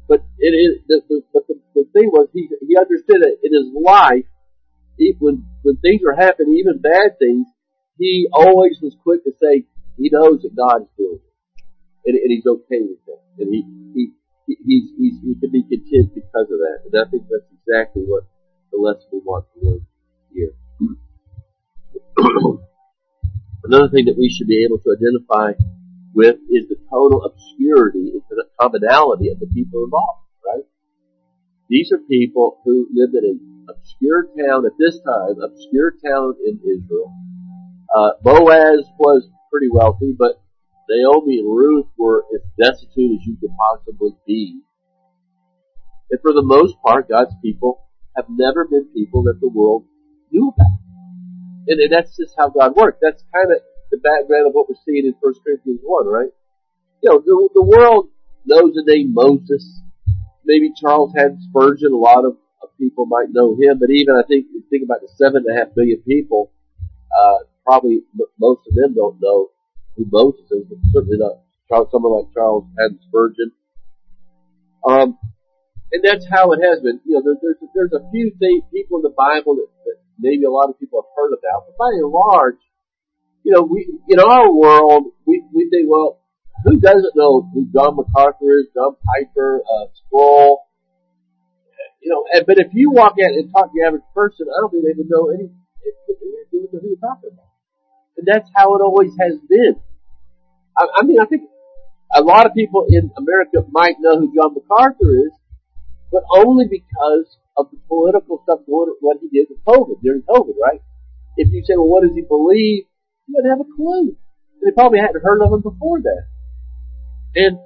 But 0.07 0.21
it 0.37 0.53
is, 0.53 0.83
the, 0.87 1.01
the, 1.09 1.21
but 1.33 1.47
the, 1.47 1.55
the 1.73 1.85
thing 1.93 2.09
was, 2.13 2.29
he, 2.33 2.47
he 2.67 2.77
understood 2.77 3.21
that 3.21 3.37
in 3.41 3.51
his 3.53 3.73
life, 3.73 4.25
he, 4.97 5.15
when, 5.19 5.45
when 5.63 5.77
things 5.77 6.01
were 6.03 6.15
happening, 6.15 6.57
even 6.59 6.79
bad 6.79 7.17
things, 7.19 7.47
he 7.97 8.27
always 8.31 8.77
was 8.81 8.95
quick 9.03 9.23
to 9.23 9.31
say, 9.41 9.65
he 9.97 10.09
knows 10.11 10.41
that 10.43 10.55
God 10.55 10.83
is 10.83 10.89
doing 10.97 11.19
it. 11.19 11.33
and, 12.05 12.15
and 12.15 12.31
he's 12.31 12.45
okay 12.45 12.81
with 12.85 13.01
that. 13.07 13.21
And 13.39 13.53
he, 13.53 13.63
he, 13.93 14.11
he, 14.47 14.57
he's, 14.65 14.89
he's, 14.97 15.15
he 15.23 15.35
can 15.39 15.51
be 15.51 15.63
content 15.63 16.13
because 16.13 16.47
of 16.51 16.59
that. 16.59 16.79
And 16.85 16.93
I 17.01 17.09
think 17.09 17.23
that's 17.29 17.49
exactly 17.49 18.03
what 18.05 18.23
the 18.71 18.77
lesson 18.77 19.09
we 19.11 19.19
want 19.25 19.45
to 19.53 19.59
learn 19.65 19.85
here. 20.33 20.53
Another 23.63 23.89
thing 23.89 24.05
that 24.05 24.17
we 24.17 24.29
should 24.29 24.47
be 24.47 24.63
able 24.63 24.77
to 24.77 24.93
identify 24.93 25.53
with 26.15 26.39
is 26.49 26.67
the 26.69 26.79
total 26.89 27.23
obscurity 27.25 28.15
and 28.15 28.23
the 28.29 28.47
commonality 28.59 29.29
of 29.29 29.39
the 29.39 29.47
people 29.47 29.83
involved, 29.83 30.23
right? 30.47 30.63
These 31.69 31.91
are 31.91 31.99
people 32.09 32.61
who 32.63 32.87
lived 32.95 33.13
in 33.15 33.25
an 33.25 33.67
obscure 33.69 34.27
town 34.39 34.65
at 34.65 34.71
this 34.79 34.97
time, 35.03 35.35
obscure 35.43 35.91
town 36.03 36.35
in 36.47 36.59
Israel. 36.63 37.13
Uh, 37.93 38.11
Boaz 38.23 38.87
was 38.97 39.27
pretty 39.51 39.67
wealthy, 39.69 40.15
but 40.17 40.41
Naomi 40.89 41.39
and 41.39 41.49
Ruth 41.49 41.87
were 41.97 42.23
as 42.33 42.41
destitute 42.57 43.19
as 43.19 43.25
you 43.25 43.37
could 43.39 43.51
possibly 43.57 44.11
be. 44.25 44.61
And 46.11 46.21
for 46.21 46.33
the 46.33 46.43
most 46.43 46.75
part, 46.85 47.09
God's 47.09 47.33
people 47.41 47.81
have 48.15 48.25
never 48.29 48.65
been 48.65 48.87
people 48.93 49.23
that 49.23 49.39
the 49.41 49.49
world 49.49 49.85
knew 50.31 50.53
about. 50.55 50.79
And, 51.67 51.81
and 51.81 51.91
that's 51.91 52.15
just 52.15 52.35
how 52.37 52.49
God 52.49 52.75
works. 52.75 52.99
That's 53.01 53.23
kind 53.33 53.51
of 53.51 53.57
the 53.95 54.03
background 54.03 54.47
of 54.47 54.53
what 54.53 54.67
we're 54.67 54.79
seeing 54.83 55.07
in 55.07 55.15
1 55.19 55.33
Corinthians 55.39 55.79
1, 55.83 56.07
right? 56.07 56.31
You 57.01 57.09
know, 57.09 57.19
the, 57.23 57.49
the 57.55 57.63
world 57.63 58.11
knows 58.45 58.75
the 58.75 58.83
name 58.83 59.13
Moses. 59.15 59.63
Maybe 60.43 60.71
Charles 60.75 61.13
Haddon 61.15 61.39
Spurgeon, 61.49 61.91
a 61.91 61.97
lot 61.97 62.27
of, 62.27 62.35
of 62.61 62.69
people 62.77 63.05
might 63.05 63.31
know 63.31 63.55
him, 63.55 63.79
but 63.79 63.89
even 63.89 64.15
I 64.15 64.27
think, 64.27 64.47
you 64.51 64.63
think 64.69 64.83
about 64.83 65.01
the 65.01 65.09
seven 65.15 65.43
and 65.47 65.49
a 65.49 65.57
half 65.57 65.73
billion 65.73 66.03
people, 66.03 66.51
uh, 67.09 67.47
probably 67.63 68.03
most 68.39 68.67
of 68.67 68.75
them 68.75 68.93
don't 68.93 69.17
know 69.21 69.49
who 69.95 70.05
Moses 70.11 70.45
is, 70.51 70.67
but 70.67 70.77
certainly 70.91 71.17
not 71.17 71.41
Charles, 71.67 71.89
someone 71.91 72.13
like 72.13 72.33
Charles 72.33 72.67
Haddon 72.77 72.99
Spurgeon. 73.07 73.51
Um, 74.85 75.17
and 75.91 76.03
that's 76.03 76.27
how 76.29 76.51
it 76.51 76.59
has 76.61 76.83
been. 76.83 76.99
You 77.05 77.17
know, 77.17 77.23
there, 77.25 77.37
there's 77.41 77.57
there's 77.73 77.95
a 77.95 78.05
few 78.11 78.31
things, 78.37 78.63
people 78.69 78.99
in 78.99 79.03
the 79.03 79.15
Bible 79.17 79.55
that, 79.55 79.69
that 79.85 79.97
maybe 80.19 80.45
a 80.45 80.51
lot 80.51 80.69
of 80.69 80.77
people 80.79 81.01
have 81.01 81.09
heard 81.17 81.33
about, 81.33 81.65
but 81.65 81.77
by 81.77 81.89
and 81.89 82.11
large, 82.11 82.61
you 83.45 83.53
know, 83.53 83.61
we 83.61 83.85
in 84.09 84.19
our 84.19 84.51
world 84.51 85.13
we 85.25 85.45
we 85.53 85.69
think, 85.69 85.85
well, 85.87 86.19
who 86.65 86.79
doesn't 86.79 87.15
know 87.15 87.47
who 87.53 87.69
John 87.71 87.95
MacArthur 87.95 88.57
is, 88.57 88.65
John 88.73 88.97
Piper, 89.05 89.61
uh, 89.61 89.85
you 92.01 92.09
know, 92.09 92.25
and, 92.33 92.45
but 92.47 92.57
if 92.57 92.73
you 92.73 92.89
walk 92.89 93.13
out 93.21 93.37
and 93.37 93.51
talk 93.53 93.69
to 93.69 93.71
the 93.73 93.85
average 93.85 94.05
person, 94.15 94.47
I 94.49 94.61
don't 94.61 94.71
think 94.71 94.83
they 94.83 94.97
would 94.97 95.09
know 95.09 95.29
any, 95.29 95.53
who 96.51 96.67
you're 96.73 96.97
talking 96.97 97.29
about. 97.33 97.53
And 98.17 98.25
that's 98.25 98.49
how 98.55 98.73
it 98.75 98.81
always 98.81 99.11
has 99.19 99.37
been. 99.47 99.75
I, 100.75 100.87
I 100.97 101.03
mean, 101.03 101.19
I 101.19 101.25
think 101.25 101.43
a 102.15 102.21
lot 102.21 102.47
of 102.47 102.53
people 102.53 102.87
in 102.89 103.11
America 103.15 103.61
might 103.69 103.97
know 103.99 104.17
who 104.19 104.33
John 104.33 104.55
MacArthur 104.55 105.13
is, 105.21 105.33
but 106.11 106.23
only 106.33 106.65
because 106.65 107.37
of 107.57 107.69
the 107.71 107.77
political 107.87 108.41
stuff 108.43 108.65
going, 108.65 108.95
what 109.01 109.17
he 109.21 109.29
did 109.29 109.47
with 109.49 109.63
COVID, 109.65 110.01
during 110.01 110.23
COVID, 110.23 110.55
right? 110.61 110.81
If 111.37 111.51
you 111.51 111.63
say, 111.65 111.75
well, 111.75 111.89
what 111.89 112.03
does 112.03 112.15
he 112.15 112.21
believe? 112.21 112.85
You 113.27 113.35
wouldn't 113.35 113.51
have 113.51 113.65
a 113.65 113.75
clue. 113.75 114.15
They 114.63 114.71
probably 114.71 114.99
hadn't 114.99 115.21
heard 115.23 115.41
of 115.41 115.53
him 115.53 115.61
before 115.61 116.01
that. 116.01 116.25
And, 117.35 117.57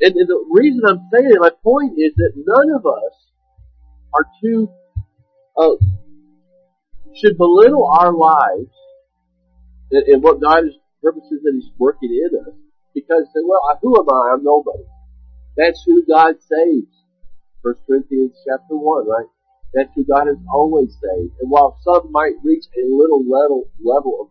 and, 0.00 0.16
and 0.16 0.28
the 0.28 0.44
reason 0.50 0.82
I'm 0.86 1.08
saying 1.12 1.30
it, 1.30 1.40
my 1.40 1.50
point 1.62 1.92
is 1.96 2.12
that 2.16 2.32
none 2.36 2.74
of 2.74 2.86
us 2.86 3.14
are 4.14 4.26
too, 4.42 4.68
uh, 5.56 5.76
should 7.14 7.36
belittle 7.38 7.86
our 7.86 8.12
lives 8.12 8.72
and, 9.90 10.04
and 10.08 10.22
what 10.22 10.40
God 10.40 10.64
is 10.64 10.74
purposes 11.02 11.40
that 11.44 11.52
He's 11.54 11.70
working 11.78 12.10
in 12.10 12.38
us 12.40 12.54
because 12.94 13.24
say, 13.34 13.40
well, 13.44 13.60
who 13.80 13.98
am 14.00 14.08
I? 14.08 14.34
I'm 14.34 14.44
nobody. 14.44 14.84
That's 15.56 15.82
who 15.86 16.04
God 16.06 16.36
saves. 16.40 16.88
First 17.62 17.80
Corinthians 17.86 18.34
chapter 18.48 18.76
one, 18.76 19.06
right? 19.06 19.28
That's 19.74 19.90
who 19.94 20.04
God 20.04 20.26
has 20.26 20.36
always 20.52 20.92
saved. 21.00 21.32
And 21.40 21.50
while 21.50 21.78
some 21.84 22.10
might 22.10 22.34
reach 22.42 22.64
a 22.76 22.84
little 22.88 23.22
level 23.24 23.70
level 23.82 24.18
of 24.20 24.28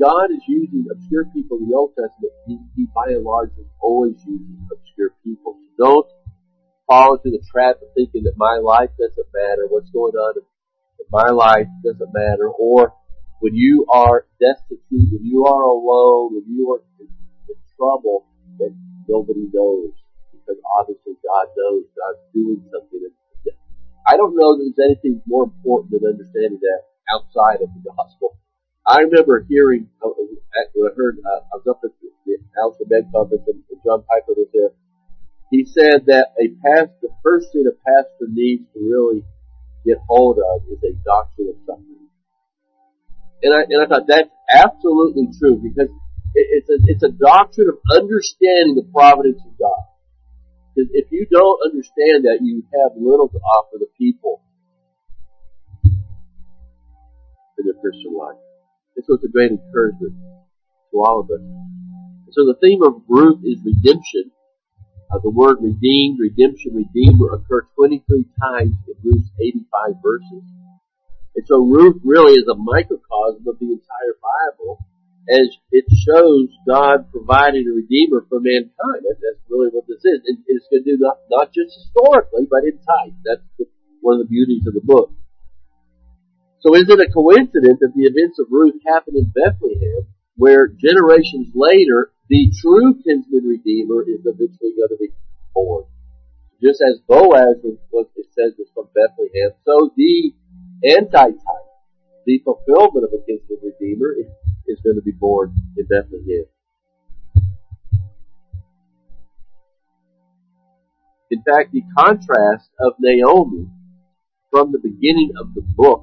God 0.00 0.30
is 0.30 0.42
using 0.46 0.86
obscure 0.90 1.26
people 1.34 1.58
in 1.58 1.68
the 1.68 1.76
Old 1.76 1.90
Testament. 1.98 2.32
He, 2.46 2.58
he 2.76 2.86
by 2.94 3.10
and 3.10 3.24
large 3.24 3.50
is 3.58 3.66
always 3.80 4.14
using 4.26 4.68
obscure 4.70 5.10
people. 5.24 5.58
Don't 5.76 6.06
fall 6.86 7.14
into 7.16 7.30
the 7.30 7.42
trap 7.50 7.76
of 7.82 7.88
thinking 7.94 8.22
that 8.24 8.34
my 8.36 8.56
life 8.56 8.90
doesn't 8.98 9.26
matter, 9.34 9.66
what's 9.68 9.90
going 9.90 10.14
on 10.14 10.38
in 10.38 10.44
my 11.10 11.30
life 11.30 11.66
doesn't 11.84 12.12
matter, 12.12 12.48
or 12.48 12.92
when 13.40 13.54
you 13.54 13.86
are 13.90 14.26
destitute, 14.40 14.82
when 14.90 15.24
you 15.24 15.46
are 15.46 15.62
alone, 15.62 16.34
when 16.34 16.44
you 16.46 16.68
are 16.72 16.82
in, 17.00 17.08
in 17.48 17.56
trouble, 17.76 18.26
that 18.58 18.74
nobody 19.08 19.48
knows. 19.52 19.92
Because 20.32 20.60
obviously 20.78 21.14
God 21.24 21.46
knows 21.56 21.84
God's 21.96 22.24
doing 22.34 22.62
something. 22.72 23.08
I 24.06 24.16
don't 24.16 24.36
know 24.36 24.56
that 24.56 24.72
there's 24.76 24.90
anything 24.90 25.22
more 25.26 25.44
important 25.44 25.92
than 25.92 26.08
understanding 26.08 26.60
that 26.60 26.80
outside 27.12 27.60
of 27.60 27.68
the 27.72 27.92
gospel. 27.92 28.38
I 28.88 29.04
remember 29.04 29.44
hearing, 29.44 29.88
uh, 30.00 30.08
when 30.16 30.88
I 30.88 30.94
heard, 30.96 31.18
uh, 31.20 31.44
I 31.52 31.60
was 31.60 31.66
up 31.68 31.80
at 31.84 31.92
the, 32.00 32.08
the 32.24 32.40
Alice 32.56 32.80
Med 32.88 33.04
conference 33.12 33.44
and, 33.46 33.60
and 33.68 33.80
John 33.84 34.00
Piper 34.08 34.32
was 34.32 34.48
there. 34.56 34.72
He 35.52 35.68
said 35.68 36.08
that 36.08 36.32
a 36.40 36.56
past, 36.64 36.96
the 37.04 37.12
first 37.22 37.52
thing 37.52 37.68
a 37.68 37.76
pastor 37.84 38.32
needs 38.32 38.64
to 38.72 38.80
really 38.80 39.28
get 39.84 40.00
hold 40.08 40.40
of 40.40 40.64
is 40.72 40.80
a 40.80 40.96
doctrine 41.04 41.52
of 41.52 41.60
suffering. 41.68 42.08
And 43.44 43.52
I, 43.52 43.68
and 43.68 43.84
I 43.84 43.86
thought 43.86 44.08
that's 44.08 44.32
absolutely 44.56 45.36
true 45.38 45.60
because 45.60 45.92
it, 46.32 46.64
it's 46.64 46.70
a, 46.72 46.78
it's 46.88 47.04
a 47.04 47.12
doctrine 47.12 47.68
of 47.68 47.76
understanding 47.92 48.72
the 48.72 48.88
providence 48.88 49.44
of 49.44 49.52
God. 49.60 49.84
Because 50.72 50.88
if 50.96 51.12
you 51.12 51.28
don't 51.28 51.60
understand 51.60 52.24
that, 52.24 52.40
you 52.40 52.64
have 52.72 52.96
little 52.96 53.28
to 53.28 53.38
offer 53.52 53.76
the 53.76 53.92
people 54.00 54.40
in 57.58 57.66
their 57.68 57.76
Christian 57.84 58.16
life. 58.16 58.40
And 58.98 59.06
so 59.06 59.14
it's 59.14 59.22
a 59.22 59.30
great 59.30 59.54
encouragement 59.54 60.18
to 60.90 60.96
all 60.98 61.22
of 61.22 61.30
us. 61.30 61.38
And 61.38 62.34
so 62.34 62.42
the 62.50 62.58
theme 62.58 62.82
of 62.82 63.06
Ruth 63.06 63.38
is 63.46 63.62
redemption. 63.62 64.34
Uh, 65.06 65.22
the 65.22 65.30
word 65.30 65.62
redeemed, 65.62 66.18
redemption, 66.18 66.74
redeemer 66.74 67.38
occur 67.38 67.62
23 67.78 68.02
times 68.42 68.74
in 68.90 68.98
Ruth's 69.06 69.30
85 69.38 70.02
verses. 70.02 70.42
And 71.38 71.46
so 71.46 71.62
Ruth 71.62 72.02
really 72.02 72.34
is 72.42 72.50
a 72.50 72.58
microcosm 72.58 73.46
of 73.46 73.62
the 73.62 73.70
entire 73.70 74.18
Bible 74.18 74.82
as 75.30 75.46
it 75.70 75.86
shows 75.94 76.50
God 76.66 77.06
providing 77.14 77.70
a 77.70 77.78
redeemer 77.78 78.26
for 78.26 78.42
mankind. 78.42 79.06
That's, 79.06 79.22
that's 79.22 79.46
really 79.46 79.70
what 79.70 79.86
this 79.86 80.02
is. 80.02 80.26
It, 80.26 80.42
it's 80.50 80.66
going 80.66 80.82
to 80.82 80.90
do 80.90 80.98
not, 80.98 81.22
not 81.30 81.54
just 81.54 81.70
historically, 81.70 82.50
but 82.50 82.66
in 82.66 82.82
time. 82.82 83.14
That's 83.22 83.46
the, 83.62 83.70
one 84.02 84.18
of 84.18 84.26
the 84.26 84.30
beauties 84.32 84.66
of 84.66 84.74
the 84.74 84.82
book. 84.82 85.14
So 86.60 86.74
is 86.74 86.90
it 86.90 86.98
a 86.98 87.12
coincidence 87.12 87.78
that 87.80 87.94
the 87.94 88.10
events 88.10 88.38
of 88.40 88.50
Ruth 88.50 88.74
happen 88.86 89.14
in 89.16 89.30
Bethlehem, 89.30 90.10
where 90.34 90.66
generations 90.66 91.54
later 91.54 92.10
the 92.28 92.52
true 92.60 92.98
kinsman 93.02 93.44
redeemer 93.46 94.02
is 94.02 94.26
eventually 94.26 94.74
going 94.74 94.90
to 94.90 94.98
be 94.98 95.10
born. 95.54 95.84
Just 96.60 96.82
as 96.82 96.98
Boaz 97.06 97.62
was, 97.92 98.06
it 98.16 98.26
says 98.34 98.54
was 98.58 98.68
from 98.74 98.90
Bethlehem, 98.90 99.54
so 99.64 99.90
the 99.96 100.34
anti-type, 100.82 101.68
the 102.26 102.42
fulfillment 102.44 103.06
of 103.06 103.14
a 103.14 103.22
kinsman 103.24 103.58
redeemer 103.62 104.12
is, 104.18 104.26
is 104.66 104.80
going 104.82 104.96
to 104.96 105.02
be 105.02 105.12
born 105.12 105.54
in 105.76 105.86
Bethlehem. 105.86 106.44
In 111.30 111.42
fact, 111.42 111.72
the 111.72 111.82
contrast 111.96 112.70
of 112.80 112.94
Naomi 112.98 113.68
from 114.50 114.72
the 114.72 114.78
beginning 114.78 115.32
of 115.38 115.54
the 115.54 115.62
book 115.62 116.02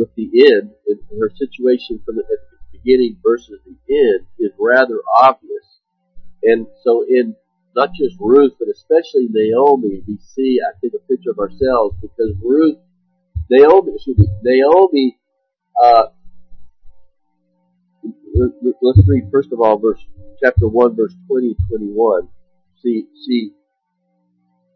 with 0.00 0.08
the 0.16 0.30
end, 0.48 0.72
in 0.88 0.98
her 1.20 1.30
situation 1.36 2.00
from 2.06 2.16
the, 2.16 2.22
at 2.22 2.40
the 2.48 2.78
beginning 2.78 3.18
versus 3.22 3.60
the 3.66 3.76
end 3.94 4.26
is 4.38 4.50
rather 4.58 5.00
obvious. 5.14 5.80
And 6.42 6.66
so 6.82 7.04
in 7.06 7.36
not 7.76 7.90
just 7.92 8.16
Ruth, 8.18 8.54
but 8.58 8.68
especially 8.68 9.28
Naomi, 9.28 10.02
we 10.08 10.18
see, 10.34 10.58
I 10.58 10.72
think, 10.80 10.94
a 10.94 11.06
picture 11.06 11.30
of 11.30 11.38
ourselves 11.38 11.96
because 12.00 12.32
Ruth, 12.42 12.78
Naomi, 13.50 13.92
excuse 13.94 14.18
me, 14.18 14.26
Naomi, 14.42 15.18
uh, 15.82 16.06
let's 18.80 19.06
read 19.06 19.28
first 19.30 19.52
of 19.52 19.60
all 19.60 19.78
verse, 19.78 20.00
chapter 20.42 20.66
1, 20.66 20.96
verse 20.96 21.14
20 21.28 21.54
21. 21.68 22.28
See, 22.82 23.04
see 23.26 23.52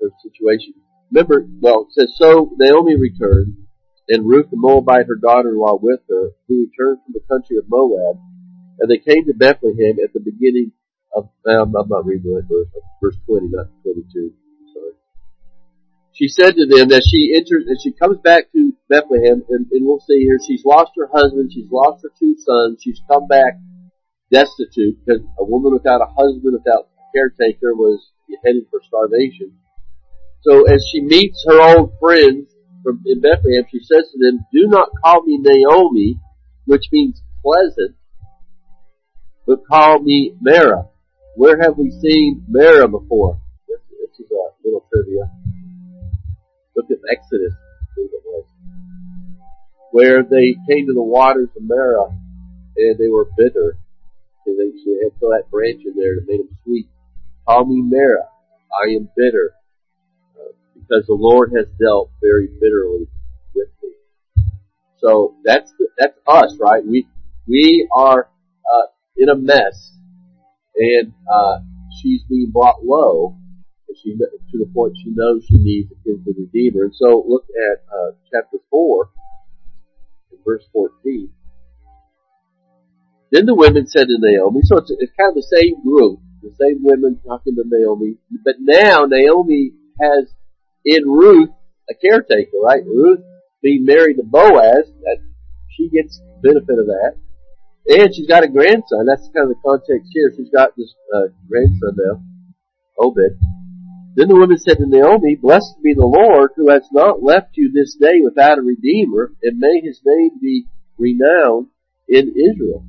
her 0.03 0.11
situation. 0.23 0.75
Remember, 1.11 1.47
well, 1.61 1.87
it 1.89 1.95
says, 1.95 2.15
so 2.17 2.53
Naomi 2.59 2.97
returned, 2.97 3.64
and 4.09 4.29
Ruth 4.29 4.51
the 4.51 4.57
Moabite, 4.57 5.07
her 5.07 5.17
daughter-in-law, 5.17 5.79
with 5.81 6.01
her, 6.09 6.31
who 6.49 6.67
returned 6.67 6.99
from 7.05 7.15
the 7.15 7.25
country 7.29 7.57
of 7.57 7.65
Moab, 7.69 8.21
and 8.81 8.91
they 8.91 8.99
came 8.99 9.25
to 9.27 9.35
Bethlehem 9.35 9.97
at 10.03 10.13
the 10.13 10.21
beginning 10.21 10.73
of, 11.15 11.29
um, 11.47 11.75
I'm 11.77 11.89
not 11.89 12.05
reading 12.05 12.35
that 12.35 12.49
verse, 12.49 12.69
verse 13.03 13.17
20, 13.27 13.49
not 13.51 13.69
22. 13.83 14.33
Sorry. 14.75 14.93
She 16.13 16.29
said 16.29 16.55
to 16.57 16.67
them 16.67 16.89
that 16.89 17.07
she 17.09 17.33
enters, 17.35 17.65
and 17.67 17.79
she 17.81 17.93
comes 17.93 18.19
back 18.19 18.53
to 18.53 18.73
Bethlehem, 18.89 19.45
and, 19.49 19.67
and 19.71 19.87
we'll 19.87 20.01
see 20.01 20.21
here, 20.21 20.39
she's 20.45 20.65
lost 20.65 20.93
her 20.97 21.09
husband, 21.13 21.53
she's 21.53 21.71
lost 21.71 22.03
her 22.03 22.11
two 22.19 22.37
sons, 22.39 22.81
she's 22.83 23.01
come 23.09 23.27
back 23.27 23.55
destitute 24.31 24.99
because 25.05 25.23
a 25.39 25.45
woman 25.45 25.73
without 25.73 26.01
a 26.01 26.11
husband, 26.17 26.59
without 26.59 26.89
a 26.99 27.05
caretaker 27.15 27.75
was 27.75 28.11
headed 28.45 28.65
for 28.71 28.81
starvation. 28.83 29.53
So 30.43 30.65
as 30.67 30.85
she 30.91 31.01
meets 31.01 31.45
her 31.49 31.61
old 31.61 31.93
friends 32.01 32.54
from 32.85 33.03
in 33.07 33.21
Bethlehem, 33.21 33.65
she 33.71 33.81
says 33.81 34.05
to 34.13 34.19
them, 34.19 34.47
do 34.53 34.69
not 34.69 34.91
call 35.03 35.25
me 35.25 35.39
Naomi, 35.41 36.21
which 36.67 36.85
means 36.93 37.21
pleasant, 37.43 37.97
but 39.47 39.67
call 39.67 40.01
me 40.01 40.37
Mara. 40.41 40.87
Where 41.35 41.61
have 41.61 41.79
we 41.79 41.91
seen 41.91 42.45
Mara 42.49 42.87
before? 42.87 43.41
This, 43.67 43.81
is 44.21 44.31
a 44.31 44.53
little 44.65 44.87
trivia. 44.93 45.29
Look 46.77 46.87
at 46.91 46.99
Exodus, 47.11 47.55
where 49.91 50.23
they 50.23 50.55
came 50.69 50.87
to 50.87 50.95
the 50.95 51.03
waters 51.03 51.49
of 51.57 51.63
Marah 51.63 52.11
and 52.77 52.99
they 52.99 53.09
were 53.09 53.29
bitter. 53.37 53.79
And 54.47 54.59
they, 54.59 54.77
she 54.79 54.99
had 55.03 55.19
that 55.21 55.45
branch 55.51 55.83
in 55.87 55.95
there 55.97 56.17
that 56.17 56.27
made 56.29 56.41
them 56.41 56.59
sweet. 56.65 56.89
Call 57.49 57.65
me 57.65 57.81
Mara. 57.83 58.29
I 58.73 58.95
am 58.95 59.09
bitter 59.17 59.55
because 60.87 61.07
the 61.07 61.15
Lord 61.15 61.53
has 61.57 61.67
dealt 61.81 62.11
very 62.23 62.49
bitterly 62.61 63.07
with 63.55 63.69
me. 63.83 63.91
So 64.99 65.37
that's 65.45 65.73
that's 65.99 66.19
us, 66.27 66.57
right? 66.61 66.85
We 66.85 67.07
we 67.47 67.89
are 67.95 68.29
uh, 68.73 68.87
in 69.17 69.29
a 69.29 69.37
mess, 69.37 69.93
and 70.77 71.13
uh, 71.31 71.59
she's 72.01 72.23
being 72.29 72.51
brought 72.53 72.85
low. 72.85 73.37
And 73.89 73.97
she 74.03 74.17
to 74.17 74.59
the 74.59 74.71
point 74.75 74.97
she 75.03 75.11
knows 75.11 75.45
she 75.49 75.57
needs 75.57 75.93
kinsman 76.05 76.35
redeemer. 76.39 76.85
And 76.85 76.95
so 76.95 77.25
look 77.27 77.45
at 77.71 77.85
uh, 77.93 78.13
chapter 78.33 78.59
four, 78.71 79.11
verse 80.45 80.65
fourteen. 80.73 81.31
Then 83.31 83.47
the 83.47 83.55
women 83.55 83.87
said 83.89 84.07
to 84.07 84.17
Naomi, 84.19 84.61
so 84.63 84.77
it's, 84.77 84.93
it's 84.97 85.13
kind 85.19 85.31
of 85.31 85.35
the 85.35 85.43
same 85.43 85.83
group, 85.83 86.21
the 86.41 86.55
same 86.61 86.85
women 86.85 87.21
talking 87.27 87.57
to 87.57 87.65
Naomi, 87.67 88.17
but 88.45 88.57
now 88.61 89.07
Naomi 89.07 89.73
has 90.01 90.31
in 90.85 91.05
Ruth 91.05 91.51
a 91.91 91.95
caretaker, 91.95 92.59
right? 92.63 92.85
Ruth 92.85 93.21
being 93.63 93.85
married 93.85 94.17
to 94.17 94.25
Boaz, 94.25 94.91
that 95.01 95.19
she 95.77 95.89
gets 95.89 96.21
benefit 96.43 96.79
of 96.79 96.87
that. 96.87 97.17
And 97.87 98.15
she's 98.15 98.27
got 98.27 98.45
a 98.45 98.49
grandson. 98.49 99.07
That's 99.07 99.29
kind 99.35 99.51
of 99.51 99.57
the 99.57 99.61
context 99.65 100.11
here. 100.13 100.33
She's 100.37 100.51
got 100.51 100.77
this 100.77 100.95
uh, 101.15 101.29
grandson 101.49 101.97
now, 101.97 102.23
Obed. 102.99 103.39
Then 104.17 104.29
the 104.29 104.37
woman 104.37 104.59
said 104.59 104.79
to 104.79 104.87
Naomi, 104.87 105.37
Blessed 105.37 105.83
be 105.83 105.93
the 105.93 106.07
Lord 106.07 106.53
who 106.57 106.71
has 106.71 106.87
not 106.93 107.23
left 107.23 107.57
you 107.57 107.73
this 107.73 107.97
day 108.01 108.21
without 108.23 108.59
a 108.59 108.63
redeemer, 108.63 109.33
and 109.43 109.59
may 109.59 109.81
his 109.83 110.01
name 110.05 110.39
be 110.41 110.67
renowned 110.97 111.69
in 112.09 112.33
Israel. 112.33 112.87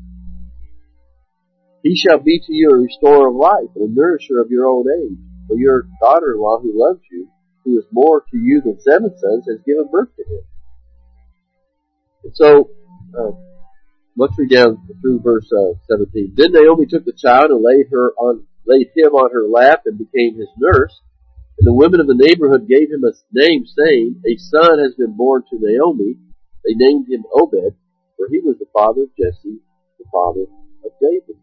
He 1.81 1.95
shall 1.95 2.19
be 2.19 2.39
to 2.39 2.53
you 2.53 2.69
a 2.69 2.81
restorer 2.81 3.29
of 3.29 3.35
life 3.35 3.73
and 3.75 3.89
a 3.89 3.93
nourisher 3.93 4.39
of 4.39 4.49
your 4.49 4.65
old 4.65 4.87
age. 4.87 5.17
For 5.47 5.57
your 5.57 5.87
daughter-in-law 6.01 6.61
who 6.61 6.71
loves 6.73 7.01
you, 7.11 7.27
who 7.65 7.77
is 7.79 7.85
more 7.91 8.21
to 8.21 8.37
you 8.37 8.61
than 8.61 8.79
seven 8.79 9.11
sons, 9.17 9.45
has 9.49 9.59
given 9.65 9.89
birth 9.91 10.09
to 10.15 10.23
him. 10.23 10.43
And 12.23 12.35
so, 12.35 12.69
uh, 13.17 13.31
let's 14.15 14.37
read 14.37 14.51
down 14.51 14.87
through 15.01 15.19
verse 15.21 15.51
uh, 15.51 15.73
17. 15.89 16.33
Then 16.35 16.53
Naomi 16.53 16.85
took 16.85 17.03
the 17.05 17.17
child 17.17 17.51
and 17.51 17.61
laid 17.63 17.87
her 17.91 18.13
on, 18.13 18.45
laid 18.65 18.87
him 18.95 19.13
on 19.13 19.31
her 19.33 19.47
lap 19.47 19.81
and 19.85 19.97
became 19.97 20.35
his 20.37 20.49
nurse. 20.57 21.01
And 21.57 21.67
the 21.67 21.73
women 21.73 21.99
of 21.99 22.07
the 22.07 22.15
neighborhood 22.15 22.67
gave 22.67 22.91
him 22.91 23.03
a 23.03 23.13
name, 23.31 23.65
saying, 23.65 24.21
A 24.27 24.37
son 24.37 24.79
has 24.79 24.93
been 24.95 25.15
born 25.15 25.43
to 25.49 25.59
Naomi. 25.59 26.15
They 26.65 26.73
named 26.75 27.07
him 27.09 27.23
Obed, 27.33 27.75
for 28.17 28.27
he 28.29 28.39
was 28.39 28.57
the 28.59 28.67
father 28.73 29.03
of 29.03 29.15
Jesse, 29.17 29.59
the 29.97 30.05
father 30.11 30.43
of 30.83 30.91
David. 31.01 31.39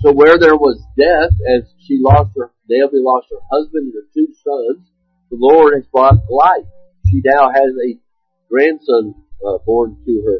So 0.00 0.12
where 0.12 0.38
there 0.38 0.56
was 0.56 0.80
death, 0.96 1.36
as 1.44 1.68
she 1.84 2.00
lost 2.00 2.32
her, 2.36 2.50
Naomi 2.68 3.04
lost 3.04 3.28
her 3.30 3.44
husband 3.52 3.92
and 3.92 3.94
her 3.94 4.08
two 4.14 4.32
sons, 4.32 4.88
the 5.30 5.36
Lord 5.36 5.74
has 5.76 5.84
brought 5.92 6.16
life. 6.30 6.64
She 7.06 7.20
now 7.22 7.50
has 7.50 7.76
a 7.76 8.00
grandson 8.48 9.14
uh, 9.44 9.58
born 9.66 10.00
to 10.06 10.22
her. 10.24 10.38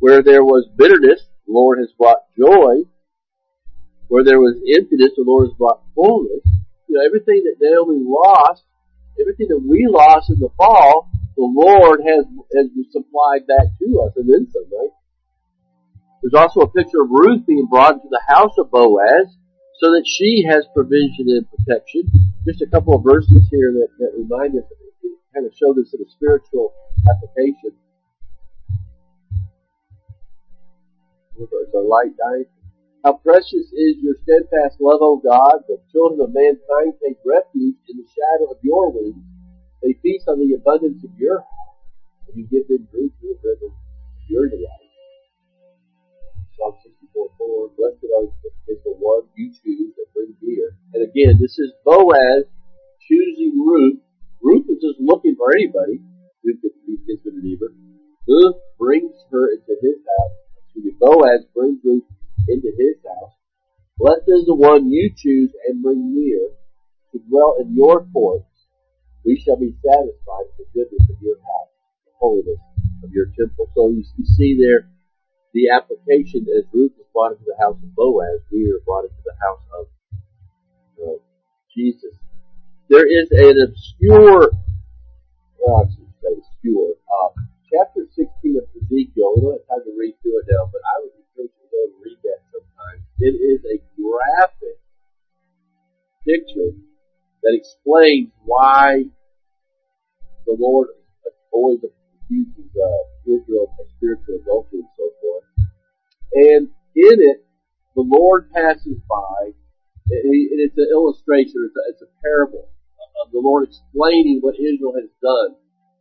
Where 0.00 0.22
there 0.22 0.42
was 0.42 0.66
bitterness, 0.76 1.22
the 1.46 1.52
Lord 1.52 1.78
has 1.78 1.92
brought 1.96 2.26
joy. 2.36 2.82
Where 4.08 4.24
there 4.24 4.40
was 4.40 4.58
emptiness, 4.66 5.14
the 5.14 5.22
Lord 5.22 5.48
has 5.48 5.56
brought 5.56 5.86
fullness. 5.94 6.42
You 6.88 6.98
know, 6.98 7.06
everything 7.06 7.46
that 7.46 7.62
Naomi 7.62 8.02
lost, 8.02 8.64
everything 9.20 9.46
that 9.54 9.62
we 9.62 9.86
lost 9.86 10.30
in 10.30 10.40
the 10.40 10.50
fall, 10.56 11.10
the 11.36 11.46
Lord 11.46 12.00
has, 12.02 12.26
has 12.58 12.66
supplied 12.90 13.46
that 13.46 13.70
to 13.78 13.86
us 14.02 14.12
and 14.16 14.26
then 14.26 14.50
some, 14.50 14.66
right? 14.66 14.90
There's 16.22 16.36
also 16.36 16.60
a 16.60 16.70
picture 16.70 17.00
of 17.02 17.10
Ruth 17.10 17.46
being 17.46 17.66
brought 17.66 17.94
into 17.94 18.08
the 18.10 18.20
house 18.28 18.52
of 18.58 18.70
Boaz 18.70 19.32
so 19.80 19.88
that 19.96 20.04
she 20.04 20.44
has 20.48 20.68
provision 20.74 21.32
and 21.32 21.46
protection. 21.48 22.04
Just 22.46 22.60
a 22.60 22.68
couple 22.68 22.94
of 22.94 23.02
verses 23.02 23.48
here 23.50 23.72
that, 23.72 23.88
that 23.98 24.12
remind 24.16 24.56
us, 24.56 24.64
kind 25.32 25.46
of 25.46 25.52
show 25.56 25.72
this 25.72 25.94
in 25.94 26.04
a 26.04 26.10
spiritual 26.10 26.72
application. 27.08 27.72
It's 31.40 31.74
a 31.74 31.80
light 31.80 32.12
night. 32.20 32.52
How 33.02 33.14
precious 33.14 33.72
is 33.72 33.96
your 34.04 34.14
steadfast 34.20 34.76
love, 34.78 35.00
O 35.00 35.16
God. 35.24 35.64
The 35.68 35.80
children 35.90 36.20
of 36.20 36.34
mankind 36.34 37.00
take 37.00 37.16
refuge 37.24 37.80
in 37.88 37.96
the 37.96 38.04
shadow 38.04 38.52
of 38.52 38.58
your 38.60 38.92
wings. 38.92 39.24
They 39.82 39.96
feast 40.02 40.28
on 40.28 40.38
the 40.38 40.52
abundance 40.52 41.02
of 41.02 41.10
your 41.16 41.40
house, 41.40 41.80
and 42.28 42.36
you 42.36 42.44
give 42.44 42.68
them 42.68 42.86
drink 42.92 43.12
from 43.16 43.28
the 43.32 43.38
river 43.40 43.72
of 43.72 44.28
your 44.28 44.48
delight. 44.50 44.89
Psalm 46.60 46.76
64, 46.84 47.32
4, 47.40 47.72
blessed 47.72 48.04
is 48.68 48.76
the 48.84 48.92
one 49.00 49.24
you 49.32 49.48
choose 49.48 49.96
that 49.96 50.12
brings 50.12 50.36
near. 50.44 50.76
And 50.92 51.00
again, 51.08 51.40
this 51.40 51.56
is 51.56 51.72
Boaz 51.88 52.44
choosing 53.00 53.56
Ruth. 53.64 54.04
Ruth 54.44 54.68
is 54.68 54.76
just 54.76 55.00
looking 55.00 55.40
for 55.40 55.56
anybody 55.56 56.04
who 56.44 56.52
could 56.60 56.76
be 56.84 57.00
his 57.08 57.16
redeemer. 57.24 57.72
Ruth 58.28 58.60
brings 58.76 59.16
her 59.32 59.56
into 59.56 59.72
his 59.80 60.04
house. 60.04 60.36
Excuse 60.68 60.84
me, 60.84 60.92
Boaz 61.00 61.48
brings 61.56 61.80
Ruth 61.80 62.04
into 62.44 62.68
his 62.76 63.00
house. 63.08 63.32
Blessed 63.96 64.28
is 64.28 64.44
the 64.44 64.54
one 64.54 64.92
you 64.92 65.08
choose 65.16 65.56
and 65.64 65.82
bring 65.82 66.12
near 66.12 66.44
to 67.12 67.18
dwell 67.24 67.56
in 67.56 67.72
your 67.72 68.04
courts. 68.12 68.44
We 69.24 69.40
shall 69.40 69.56
be 69.56 69.72
satisfied 69.80 70.46
with 70.60 70.68
the 70.68 70.68
goodness 70.76 71.08
of 71.08 71.16
your 71.24 71.40
house, 71.40 71.72
the 72.04 72.12
holiness 72.20 72.60
of 73.02 73.10
your 73.12 73.32
temple. 73.32 73.72
So 73.72 73.88
you 73.88 74.04
see 74.36 74.60
there, 74.60 74.92
the 75.52 75.70
application 75.70 76.46
as 76.56 76.64
Ruth 76.72 76.92
was 76.96 77.06
brought 77.12 77.32
into 77.32 77.44
the 77.46 77.58
house 77.58 77.76
of 77.82 77.94
Boaz, 77.94 78.40
we 78.52 78.70
are 78.70 78.82
brought 78.86 79.04
into 79.04 79.22
the 79.24 79.36
house 79.40 79.64
of 79.74 79.84
uh, 81.02 81.18
Jesus. 81.74 82.14
There 82.88 83.06
is 83.06 83.30
an 83.30 83.58
obscure, 83.66 84.50
well, 85.58 85.82
I 85.82 85.90
should 85.90 86.10
say 86.22 86.34
obscure, 86.38 86.94
uh, 87.06 87.30
chapter 87.70 88.06
16 88.14 88.26
of 88.58 88.66
Ezekiel. 88.78 89.34
We 89.34 89.42
don't 89.42 89.58
have 89.58 89.66
time 89.66 89.84
to 89.86 89.94
read 89.98 90.14
through 90.22 90.38
it 90.42 90.46
now, 90.50 90.70
but 90.70 90.82
I 90.82 90.94
would 91.02 91.14
encourage 91.18 91.54
you 91.54 91.66
to 91.66 91.70
go 91.70 91.80
and 91.86 91.94
read 92.02 92.20
that 92.26 92.40
sometime. 92.50 92.98
It 93.18 93.34
is 93.38 93.60
a 93.66 93.76
graphic 93.98 94.78
picture 96.26 96.74
that 97.42 97.54
explains 97.54 98.30
why 98.44 99.04
the 100.46 100.56
Lord 100.58 100.88
always 101.52 101.80
accuses 102.30 102.70
uh, 102.78 103.02
Israel 103.26 103.74
of 103.78 103.86
spiritual 103.98 104.38
adultery 104.42 104.86
and 104.86 104.94
so 104.96 105.10
forth. 105.20 105.44
And 106.32 106.62
in 106.94 107.16
it, 107.26 107.42
the 107.96 108.06
Lord 108.06 108.50
passes 108.54 108.98
by, 109.10 109.50
and 109.50 110.60
it's 110.62 110.78
an 110.78 110.88
illustration, 110.92 111.66
it's 111.66 111.74
a, 111.74 111.82
it's 111.90 112.02
a 112.02 112.10
parable 112.22 112.70
of 113.26 113.32
the 113.32 113.40
Lord 113.42 113.66
explaining 113.66 114.38
what 114.40 114.54
Israel 114.54 114.94
has 114.94 115.10
done 115.22 115.58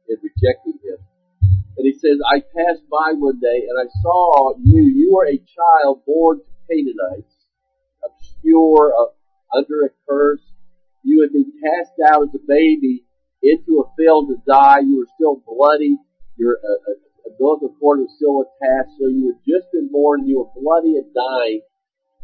in 0.08 0.18
rejecting 0.22 0.78
Him. 0.86 0.98
And 1.78 1.86
He 1.86 1.94
says, 1.98 2.18
I 2.22 2.42
passed 2.56 2.86
by 2.90 3.18
one 3.18 3.40
day 3.40 3.66
and 3.66 3.78
I 3.80 3.90
saw 4.02 4.54
you, 4.62 4.84
you 4.84 5.18
are 5.18 5.28
a 5.28 5.42
child 5.42 6.02
born 6.06 6.40
to 6.40 6.52
Canaanites, 6.70 7.34
obscure, 8.06 8.94
uh, 8.94 9.58
under 9.58 9.86
a 9.86 9.90
curse. 10.08 10.42
You 11.04 11.22
had 11.22 11.34
been 11.34 11.52
cast 11.64 11.94
out 12.06 12.24
as 12.24 12.36
a 12.36 12.44
baby 12.48 13.04
into 13.42 13.82
a 13.82 13.90
field 13.98 14.30
to 14.30 14.38
die. 14.46 14.80
You 14.86 15.00
were 15.00 15.08
still 15.16 15.42
bloody. 15.48 15.98
Your 16.40 16.56
uh, 16.64 16.96
umbilical 17.28 17.76
cord 17.76 18.00
was 18.00 18.16
still 18.16 18.48
attached, 18.48 18.96
so 18.96 19.12
you 19.12 19.36
had 19.36 19.44
just 19.44 19.68
been 19.76 19.92
born, 19.92 20.24
you 20.24 20.40
were 20.40 20.52
bloody 20.56 20.96
and 20.96 21.12
dying. 21.12 21.60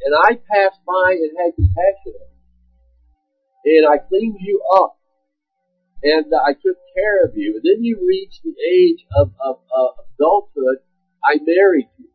And 0.07 0.15
I 0.15 0.39
passed 0.39 0.79
by 0.87 1.19
and 1.19 1.35
had 1.35 1.51
compassion 1.55 2.15
on 2.15 2.31
you. 2.31 3.75
And 3.75 3.83
I 3.91 3.99
cleaned 3.99 4.39
you 4.39 4.63
up. 4.79 4.95
And 6.03 6.31
I 6.31 6.53
took 6.53 6.77
care 6.95 7.25
of 7.25 7.35
you. 7.35 7.59
And 7.59 7.63
then 7.63 7.83
you 7.83 7.99
reached 8.07 8.39
the 8.43 8.55
age 8.55 9.03
of, 9.19 9.33
of, 9.43 9.59
of 9.73 9.89
adulthood. 10.15 10.79
I 11.23 11.43
married 11.43 11.89
you. 11.97 12.07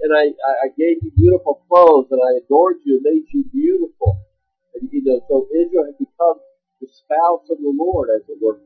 And 0.00 0.12
I, 0.12 0.30
I 0.30 0.68
gave 0.76 1.02
you 1.02 1.10
beautiful 1.16 1.64
clothes 1.68 2.08
and 2.10 2.20
I 2.20 2.44
adored 2.44 2.76
you 2.84 3.00
and 3.00 3.06
made 3.08 3.26
you 3.32 3.44
beautiful. 3.52 4.20
And 4.74 4.88
you 4.92 5.02
know, 5.04 5.20
so 5.28 5.48
Israel 5.54 5.86
had 5.86 5.98
become 5.98 6.38
the 6.80 6.88
spouse 6.92 7.50
of 7.50 7.58
the 7.58 7.74
Lord, 7.74 8.08
as 8.14 8.22
it 8.28 8.38
were. 8.40 8.60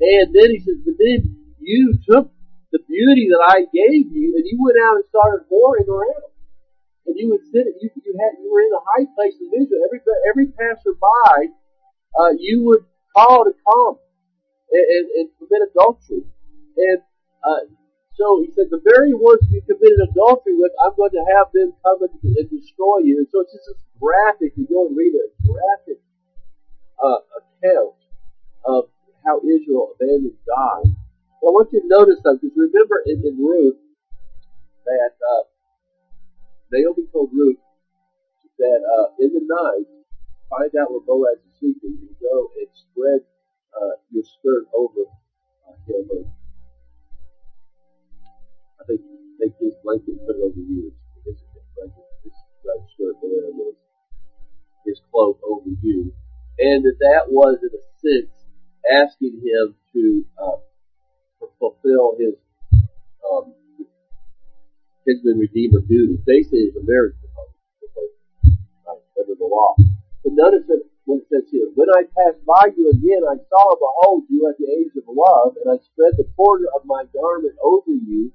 And 0.00 0.34
then 0.34 0.50
he 0.50 0.58
says, 0.58 0.80
but 0.84 0.96
then 0.96 1.49
you 1.60 1.94
took 2.08 2.28
the 2.72 2.80
beauty 2.88 3.28
that 3.30 3.42
I 3.42 3.66
gave 3.70 4.10
you 4.10 4.34
and 4.36 4.44
you 4.46 4.58
went 4.60 4.78
out 4.82 4.96
and 4.96 5.04
started 5.08 5.46
whoring 5.50 5.88
around. 5.88 6.32
And 7.06 7.18
you 7.18 7.30
would 7.30 7.42
sit, 7.50 7.66
you, 7.80 7.90
you 7.90 8.12
had, 8.20 8.38
you 8.38 8.50
were 8.52 8.62
in 8.62 8.70
the 8.70 8.84
high 8.94 9.06
places 9.16 9.42
of 9.42 9.52
Israel. 9.56 9.82
Every, 9.86 10.00
every 10.28 10.46
passerby, 10.54 11.50
uh, 12.14 12.32
you 12.38 12.62
would 12.64 12.86
call 13.16 13.44
to 13.44 13.54
come 13.66 13.98
and, 14.70 14.86
and, 14.86 15.06
and 15.18 15.26
commit 15.38 15.66
adultery. 15.70 16.22
And, 16.76 17.00
uh, 17.42 17.66
so 18.14 18.44
he 18.44 18.52
said, 18.52 18.68
the 18.70 18.84
very 18.84 19.14
ones 19.14 19.40
you 19.48 19.62
committed 19.64 19.98
adultery 20.12 20.54
with, 20.54 20.72
I'm 20.76 20.92
going 20.94 21.10
to 21.16 21.24
have 21.34 21.48
them 21.54 21.72
come 21.82 22.04
and, 22.04 22.36
and 22.36 22.46
destroy 22.52 23.00
you. 23.02 23.18
And 23.18 23.28
so 23.32 23.40
it's 23.40 23.52
just 23.52 23.66
this 23.66 23.82
graphic, 23.98 24.52
you 24.60 24.68
go 24.68 24.86
and 24.86 24.96
read 24.96 25.16
a 25.16 25.26
graphic, 25.40 26.04
uh, 27.02 27.24
account 27.40 27.96
of 28.64 28.84
how 29.24 29.40
Israel 29.40 29.96
abandoned 29.96 30.36
God. 30.46 30.99
I 31.40 31.48
want 31.48 31.72
you 31.72 31.80
to 31.80 31.88
notice 31.88 32.20
though, 32.22 32.36
because 32.36 32.52
remember 32.56 33.02
in, 33.06 33.22
in 33.24 33.36
Ruth 33.40 33.76
that 34.84 35.12
uh, 35.16 35.44
Naomi 36.72 37.04
told 37.12 37.30
Ruth 37.32 37.58
that 38.58 38.80
uh, 38.84 39.08
in 39.18 39.32
the 39.32 39.40
night, 39.42 39.88
find 40.50 40.70
out 40.76 40.92
where 40.92 41.00
Boaz 41.00 41.40
is 41.46 41.54
sleeping 41.58 41.96
and 41.96 42.16
go 42.20 42.50
and 42.60 42.68
spread 42.72 43.20
uh, 43.72 43.96
your 44.12 44.24
skirt 44.24 44.68
over 44.74 45.08
uh, 45.64 45.74
him. 45.88 46.04
Or, 46.12 46.24
I 48.80 48.84
think 48.86 49.00
take 49.40 49.54
his 49.60 49.74
blanket 49.82 50.20
and 50.20 50.26
put 50.26 50.36
it 50.36 50.42
over 50.44 50.60
you. 50.60 50.92
His 51.24 51.40
blanket, 51.76 52.04
his 52.24 52.36
uh, 52.68 52.80
skirt, 52.92 53.16
whatever 53.20 53.52
his 53.56 53.76
his 54.86 55.00
cloak 55.10 55.40
over 55.44 55.70
you, 55.82 56.12
and 56.58 56.84
that 56.84 56.96
that 57.00 57.24
was 57.32 57.58
in 57.64 57.72
a 57.72 57.82
sense 58.00 58.34
asking 59.00 59.40
him 59.44 59.74
to 59.94 60.24
uh, 60.36 60.56
fulfill 61.60 62.16
his 62.16 62.34
um, 63.28 63.52
kinsman 65.04 65.38
redeemer 65.38 65.84
duty. 65.84 66.16
Basically, 66.26 66.72
it's 66.72 66.76
a 66.80 66.82
marriage 66.82 67.14
proposal 67.20 67.52
right, 68.88 69.04
under 69.20 69.36
the 69.36 69.44
law. 69.44 69.76
But 70.24 70.32
notice 70.34 70.64
when 71.04 71.20
it 71.20 71.28
says 71.28 71.44
here, 71.52 71.68
when 71.76 71.92
I 71.92 72.08
passed 72.16 72.40
by 72.48 72.72
you 72.72 72.90
again, 72.90 73.22
I 73.28 73.36
saw, 73.36 73.62
and 73.76 73.80
behold, 73.80 74.24
you 74.32 74.48
at 74.48 74.56
the 74.56 74.68
age 74.72 74.96
of 74.96 75.04
love, 75.06 75.60
and 75.60 75.68
I 75.68 75.76
spread 75.92 76.16
the 76.16 76.28
border 76.36 76.66
of 76.72 76.88
my 76.88 77.04
garment 77.12 77.54
over 77.60 77.92
you, 77.92 78.32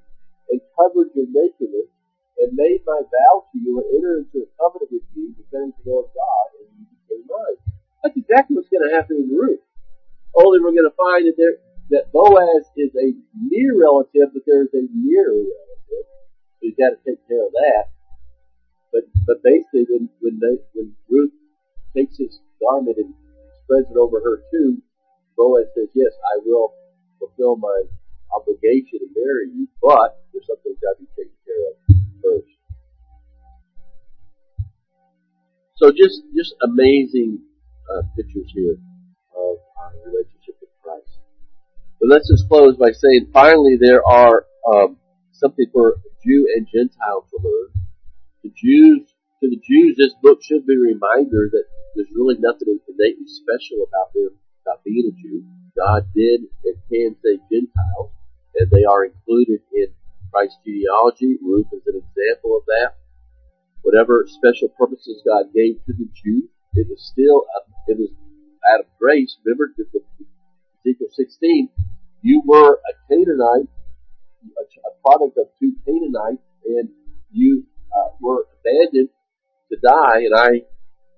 and 0.49 0.61
covered 0.77 1.09
your 1.17 1.25
nakedness, 1.29 1.89
and 2.37 2.53
made 2.53 2.85
my 2.85 3.01
vow 3.01 3.45
to 3.49 3.55
you, 3.57 3.81
and 3.81 3.87
entered 3.97 4.29
into 4.29 4.45
a 4.45 4.49
covenant 4.61 4.93
with 4.93 5.07
you, 5.17 5.33
defending 5.33 5.73
the 5.81 5.89
Lord 5.89 6.13
God, 6.13 6.47
and 6.61 6.69
you 6.77 6.85
became 6.93 7.25
mine. 7.25 7.57
That's 8.03 8.17
exactly 8.17 8.53
what's 8.57 8.69
going 8.69 8.85
to 8.85 8.93
happen 8.93 9.17
in 9.17 9.33
Ruth. 9.33 9.65
Only 10.35 10.59
we're 10.59 10.75
going 10.75 10.89
to 10.89 10.99
find 10.99 11.25
that 11.25 11.39
there, 11.39 11.57
that 11.89 12.11
Boaz 12.11 12.65
is 12.77 12.91
a 12.95 13.13
near 13.35 13.77
relative, 13.77 14.33
but 14.33 14.43
there's 14.45 14.73
a 14.73 14.87
near 14.93 15.29
relative. 15.29 16.05
So 16.57 16.61
you've 16.61 16.77
got 16.77 16.97
to 16.97 16.99
take 17.05 17.21
care 17.27 17.45
of 17.45 17.51
that. 17.53 17.93
But 18.91 19.03
but 19.27 19.43
basically, 19.43 19.85
when 19.89 20.09
when 20.21 20.39
they, 20.39 20.55
when 20.73 20.95
Ruth 21.09 21.33
takes 21.95 22.17
his 22.17 22.39
garment 22.61 22.97
and 22.97 23.13
spreads 23.63 23.91
it 23.91 23.97
over 23.97 24.19
her 24.19 24.41
too, 24.51 24.81
Boaz 25.37 25.67
says, 25.75 25.89
"Yes, 25.93 26.13
I 26.35 26.41
will 26.45 26.73
fulfill 27.19 27.57
my 27.57 27.83
obligation 28.35 28.99
to 28.99 29.07
marry 29.15 29.49
you, 29.53 29.67
but 29.81 30.25
there's 30.31 30.47
something 30.47 30.73
that's 30.73 30.83
got 30.83 30.97
to 30.97 31.03
be 31.03 31.09
taken 31.15 31.37
care 31.45 31.61
of 31.69 31.75
first. 32.23 32.55
So 35.75 35.91
just 35.91 36.23
just 36.35 36.55
amazing 36.63 37.39
uh, 37.91 38.01
pictures 38.15 38.51
here 38.53 38.77
of 39.35 39.57
our 39.77 39.91
relationship. 40.05 40.34
But 42.05 42.21
let's 42.21 42.29
just 42.29 42.47
close 42.47 42.77
by 42.77 42.93
saying, 42.93 43.33
finally, 43.33 43.81
there 43.81 44.05
are 44.05 44.45
um, 44.61 44.97
something 45.33 45.65
for 45.73 45.97
Jew 46.21 46.45
and 46.53 46.69
Gentile 46.69 47.25
to 47.33 47.37
learn. 47.41 47.73
The 48.43 48.53
Jews, 48.53 49.09
to 49.41 49.49
the 49.49 49.57
Jews, 49.57 49.97
this 49.97 50.13
book 50.21 50.37
should 50.45 50.67
be 50.67 50.77
a 50.77 50.93
reminder 50.93 51.49
that 51.49 51.65
there's 51.95 52.13
really 52.13 52.37
nothing 52.37 52.77
innately 52.85 53.25
special 53.25 53.89
about 53.89 54.13
them, 54.13 54.37
about 54.61 54.85
being 54.85 55.09
a 55.09 55.15
Jew. 55.17 55.49
God 55.73 56.05
did 56.13 56.41
and 56.69 56.77
can 56.93 57.17
say 57.25 57.41
Gentiles, 57.49 58.13
and 58.53 58.69
they 58.69 58.85
are 58.85 59.09
included 59.09 59.65
in 59.73 59.89
Christ's 60.29 60.61
genealogy. 60.61 61.41
Ruth 61.41 61.73
is 61.73 61.89
an 61.89 62.05
example 62.05 62.53
of 62.53 62.69
that. 62.69 63.01
Whatever 63.81 64.29
special 64.29 64.69
purposes 64.77 65.25
God 65.25 65.49
gave 65.57 65.81
to 65.89 65.93
the 65.97 66.05
Jews, 66.13 66.53
it 66.75 66.85
was 66.85 67.01
still, 67.01 67.49
it 67.89 67.97
was 67.97 68.13
out 68.69 68.81
of 68.81 68.85
grace. 69.01 69.35
Remember, 69.43 69.73
Ezekiel 70.85 71.09
16, 71.09 71.69
you 72.25 72.41
were 72.43 72.73
a 72.73 72.93
Canaanite, 73.07 73.69
a, 73.69 74.89
product 75.05 75.37
of 75.37 75.45
two 75.61 75.77
Canaanites, 75.85 76.41
and 76.65 76.89
you 77.31 77.65
uh, 77.93 78.17
were 78.19 78.47
abandoned 78.57 79.09
to 79.69 79.77
die, 79.77 80.25
and 80.25 80.33
I 80.33 80.65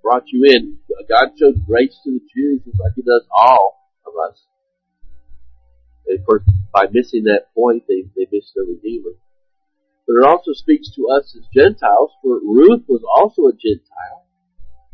brought 0.04 0.28
you 0.28 0.44
in. 0.44 0.76
God 1.08 1.32
showed 1.40 1.66
grace 1.66 1.96
to 2.04 2.12
the 2.12 2.20
Jews 2.36 2.60
just 2.66 2.78
like 2.84 2.92
He 2.98 3.04
does 3.04 3.24
all 3.32 3.80
of 4.06 4.12
us. 4.30 4.44
And 6.08 6.20
of 6.20 6.26
course, 6.26 6.44
by 6.74 6.88
missing 6.92 7.24
that 7.32 7.56
point, 7.56 7.84
they, 7.88 8.04
they 8.18 8.28
missed 8.30 8.52
their 8.54 8.68
Redeemer. 8.68 9.16
But 10.06 10.20
it 10.20 10.28
also 10.28 10.52
speaks 10.52 10.92
to 10.96 11.08
us 11.08 11.34
as 11.40 11.48
Gentiles, 11.56 12.12
for 12.22 12.44
Ruth 12.44 12.84
was 12.90 13.04
also 13.08 13.48
a 13.48 13.56
Gentile. 13.56 14.28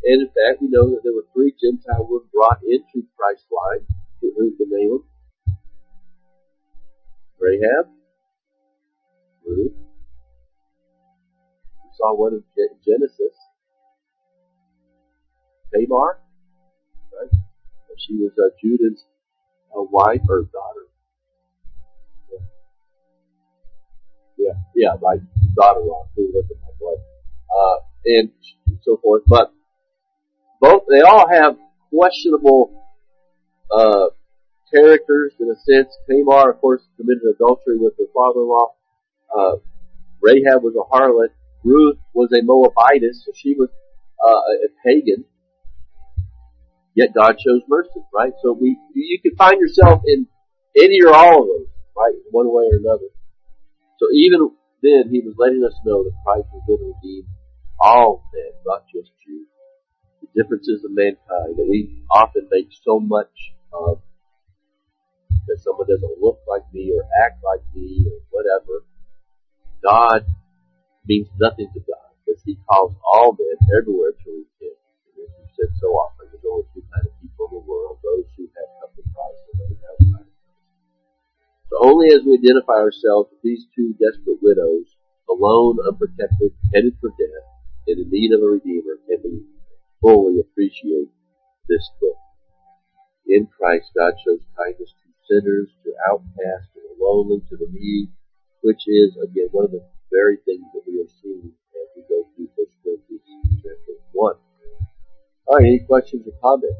And 0.06 0.22
in 0.22 0.28
fact, 0.30 0.62
we 0.62 0.70
know 0.70 0.94
that 0.94 1.02
there 1.02 1.14
were 1.14 1.26
three 1.34 1.58
Gentile 1.58 2.06
women 2.06 2.30
brought 2.32 2.62
into 2.62 3.02
Christ's 3.18 3.50
line. 3.50 3.88
Who's 4.22 4.58
the 4.58 4.70
name 4.70 4.94
of 4.94 5.02
Rahab, 7.44 7.92
Ruth. 9.46 9.74
We 11.84 11.90
saw 11.98 12.16
one 12.16 12.42
in 12.56 12.70
Genesis. 12.88 13.36
Tamar, 15.74 16.20
right? 17.12 17.30
She 17.98 18.16
was 18.16 18.32
uh, 18.40 18.56
Judah's 18.64 19.04
uh, 19.76 19.84
wife 19.92 20.22
or 20.30 20.44
daughter. 20.44 20.88
Yeah, 22.32 22.40
yeah, 24.38 24.54
yeah 24.76 24.94
my 25.02 25.18
daughter-in-law 25.56 26.08
who 26.16 26.22
in 26.24 26.58
my 26.62 26.72
blood, 26.80 26.98
uh, 27.60 27.76
and 28.06 28.32
so 28.84 28.98
forth. 29.04 29.24
But 29.28 29.52
both 30.62 30.84
they 30.90 31.02
all 31.02 31.28
have 31.28 31.58
questionable 31.90 32.86
uh, 33.70 34.06
characters 34.74 35.34
in 35.40 35.50
a 35.50 35.56
sense. 35.70 35.96
Tamar, 36.10 36.52
of 36.52 36.62
course, 36.62 36.82
committed 36.98 37.24
adultery 37.36 37.78
with 37.78 37.94
her 38.00 38.08
father-in-law. 38.14 38.74
Uh, 39.36 39.56
Rahab 40.22 40.64
was 40.64 40.76
a 40.76 40.86
harlot. 40.94 41.30
Ruth 41.64 41.98
was 42.14 42.30
a 42.34 42.42
Moabitess, 42.42 43.24
so 43.26 43.32
she 43.36 43.54
was 43.54 43.70
uh, 44.26 44.32
a 44.32 44.70
pagan. 44.86 45.26
Yet 46.96 47.14
God 47.16 47.36
shows 47.42 47.62
mercy, 47.68 48.02
right? 48.14 48.34
So 48.44 48.54
we, 48.54 48.78
you 48.94 49.20
can 49.22 49.36
find 49.36 49.60
yourself 49.60 50.02
in 50.06 50.28
any 50.78 51.00
or 51.04 51.14
all 51.14 51.42
of 51.42 51.48
those, 51.48 51.68
right, 51.98 52.14
one 52.32 52.48
way 52.48 52.66
or 52.72 52.78
another. 52.78 53.10
So 54.00 54.08
even 54.14 54.52
then, 54.82 55.10
He 55.12 55.22
was 55.22 55.36
letting 55.38 55.64
us 55.64 55.74
know 55.86 56.04
that 56.04 56.12
Christ 56.26 56.48
was 56.54 56.64
going 56.68 56.80
to 56.80 56.94
redeem 56.94 57.28
all 57.80 58.24
men, 58.34 58.52
not 58.66 58.84
just 58.94 59.12
Jews. 59.26 59.48
The 60.22 60.44
differences 60.44 60.84
of 60.86 60.92
mankind 60.92 61.58
that 61.58 61.68
we 61.68 62.04
often 62.12 62.48
make 62.52 62.70
so 62.84 63.00
much 63.00 63.32
of 63.74 64.02
because 65.44 65.64
someone 65.64 65.88
doesn't 65.88 66.22
look 66.24 66.40
like 66.48 66.64
me 66.72 66.92
or 66.96 67.04
act 67.20 67.44
like 67.44 67.62
me 67.76 68.08
or 68.08 68.18
whatever. 68.32 68.88
God 69.84 70.24
means 71.06 71.28
nothing 71.40 71.68
to 71.76 71.82
God 71.84 72.16
because 72.24 72.42
He 72.44 72.56
calls 72.68 72.96
all 73.04 73.36
men 73.36 73.60
everywhere 73.76 74.16
to 74.16 74.30
repent. 74.32 74.80
And 75.12 75.28
as 75.28 75.32
we 75.36 75.46
said 75.60 75.72
so 75.84 75.92
often, 75.92 76.32
there's 76.32 76.48
only 76.48 76.64
two 76.72 76.84
kind 76.88 77.04
of 77.04 77.14
people 77.20 77.52
in 77.52 77.60
the 77.60 77.66
world: 77.68 78.00
those 78.00 78.28
who 78.40 78.48
have 78.56 78.72
come 78.80 78.92
to 78.96 79.04
Christ 79.04 79.42
and 79.52 79.58
those 79.60 79.84
outside. 79.84 80.32
So 81.68 81.76
only 81.84 82.16
as 82.16 82.24
we 82.24 82.40
identify 82.40 82.80
ourselves 82.80 83.36
with 83.36 83.44
these 83.44 83.68
two 83.76 83.92
desperate 84.00 84.40
widows, 84.40 84.96
alone, 85.28 85.84
unprotected, 85.84 86.56
headed 86.72 86.96
for 87.04 87.12
death, 87.20 87.48
and 87.88 88.00
in 88.00 88.08
need 88.08 88.32
of 88.32 88.40
a 88.40 88.48
redeemer, 88.48 88.96
can 89.04 89.20
we 89.24 89.44
fully 90.00 90.40
appreciate 90.40 91.12
this 91.68 91.90
book. 92.00 92.20
In 93.26 93.48
Christ, 93.48 93.92
God 93.96 94.14
shows 94.20 94.44
kindness 94.56 94.94
sinners, 95.30 95.70
to 95.84 95.94
outcasts, 96.10 96.74
to 96.74 96.80
the 96.82 96.96
lonely, 97.00 97.40
to 97.50 97.58
the 97.58 97.68
needy, 97.72 98.10
which 98.62 98.88
is, 98.88 99.16
again, 99.24 99.48
one 99.52 99.66
of 99.66 99.72
the 99.72 99.84
very 100.12 100.38
things 100.46 100.66
that 100.74 100.84
we 100.88 101.02
are 101.02 101.12
seeing 101.22 101.52
as 101.52 101.88
we 101.96 102.02
go 102.08 102.24
through 102.36 102.48
1 102.56 102.68
Corinthians 102.84 103.62
chapter 103.64 103.94
1. 104.12 104.36
Alright, 105.48 105.66
any 105.66 105.80
questions 105.80 106.28
or 106.28 106.34
comments? 106.42 106.78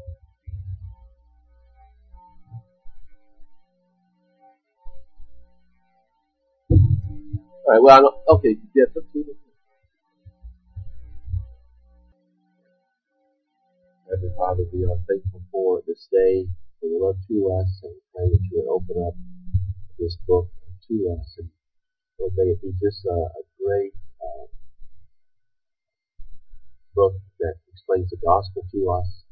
Alright, 7.66 7.82
well, 7.82 8.22
okay, 8.28 8.56
yeah, 8.74 8.84
let's 8.94 9.08
do 9.12 9.24
this. 9.24 9.36
Heavenly 14.10 14.34
Father, 14.36 14.64
we 14.72 14.84
are 14.84 15.00
thankful 15.08 15.42
for 15.50 15.82
this 15.86 16.08
day 16.12 16.46
for 16.84 16.92
your 16.92 17.00
love 17.00 17.16
to 17.16 17.36
us, 17.48 17.80
and 17.80 17.96
pray 18.12 18.28
that 18.28 18.44
you 18.44 18.60
would 18.60 18.68
open 18.68 19.00
up 19.08 19.16
this 19.96 20.20
book 20.28 20.52
to 20.84 21.16
us, 21.16 21.40
and 21.40 21.48
Lord, 22.20 22.36
may 22.36 22.52
it 22.52 22.60
be 22.60 22.76
just 22.76 23.00
a, 23.08 23.16
a 23.16 23.42
great 23.56 23.96
uh, 24.20 24.44
book 26.92 27.16
that 27.40 27.56
explains 27.72 28.12
the 28.12 28.20
gospel 28.20 28.68
to 28.68 28.80
us, 29.00 29.24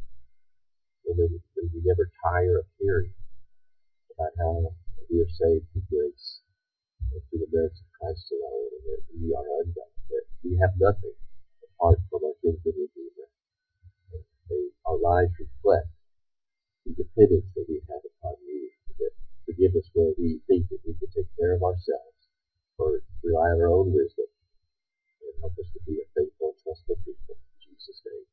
and 1.05 1.21
that 1.21 1.29
we 1.29 1.85
never 1.85 2.09
tire 2.25 2.65
of 2.65 2.67
hearing 2.81 3.13
about 4.17 4.33
how 4.41 4.73
we 5.13 5.21
are 5.21 5.37
saved 5.37 5.69
through 5.77 5.85
grace 5.93 6.41
through 7.29 7.45
the 7.45 7.53
merits 7.53 7.85
of 7.85 7.89
Christ 8.01 8.33
alone, 8.33 8.81
and 8.81 8.85
that 8.89 9.03
we 9.13 9.29
are 9.37 9.49
undone, 9.61 9.93
that 10.09 10.25
we 10.41 10.57
have 10.57 10.73
nothing 10.81 11.13
apart 11.69 12.01
from 12.09 12.25
our 12.25 12.37
kinsman 12.41 12.81
Redeemer. 12.81 13.29
And 14.17 14.25
may 14.49 14.73
our 14.89 14.97
lives 14.97 15.37
reflect 15.37 15.93
the 16.87 16.93
dependence 16.99 17.47
that 17.55 17.67
we 17.69 17.79
have 17.89 18.03
upon 18.03 18.37
you, 18.43 18.71
to 18.99 19.07
forgive 19.47 19.75
us 19.79 19.87
where 19.95 20.13
we 20.19 20.41
think 20.49 20.69
that 20.69 20.83
we 20.87 20.95
can 20.99 21.11
take 21.15 21.31
care 21.39 21.55
of 21.55 21.63
ourselves 21.63 22.23
or 22.79 23.01
rely 23.23 23.55
on 23.55 23.61
our 23.63 23.71
own 23.71 23.93
wisdom, 23.93 24.27
and 25.23 25.35
help 25.41 25.55
us 25.59 25.69
to 25.73 25.81
be 25.87 26.03
a 26.03 26.07
faithful 26.17 26.51
and 26.51 26.59
trustful 26.63 26.99
people. 27.05 27.39
In 27.39 27.77
Jesus' 27.79 28.03
name. 28.07 28.32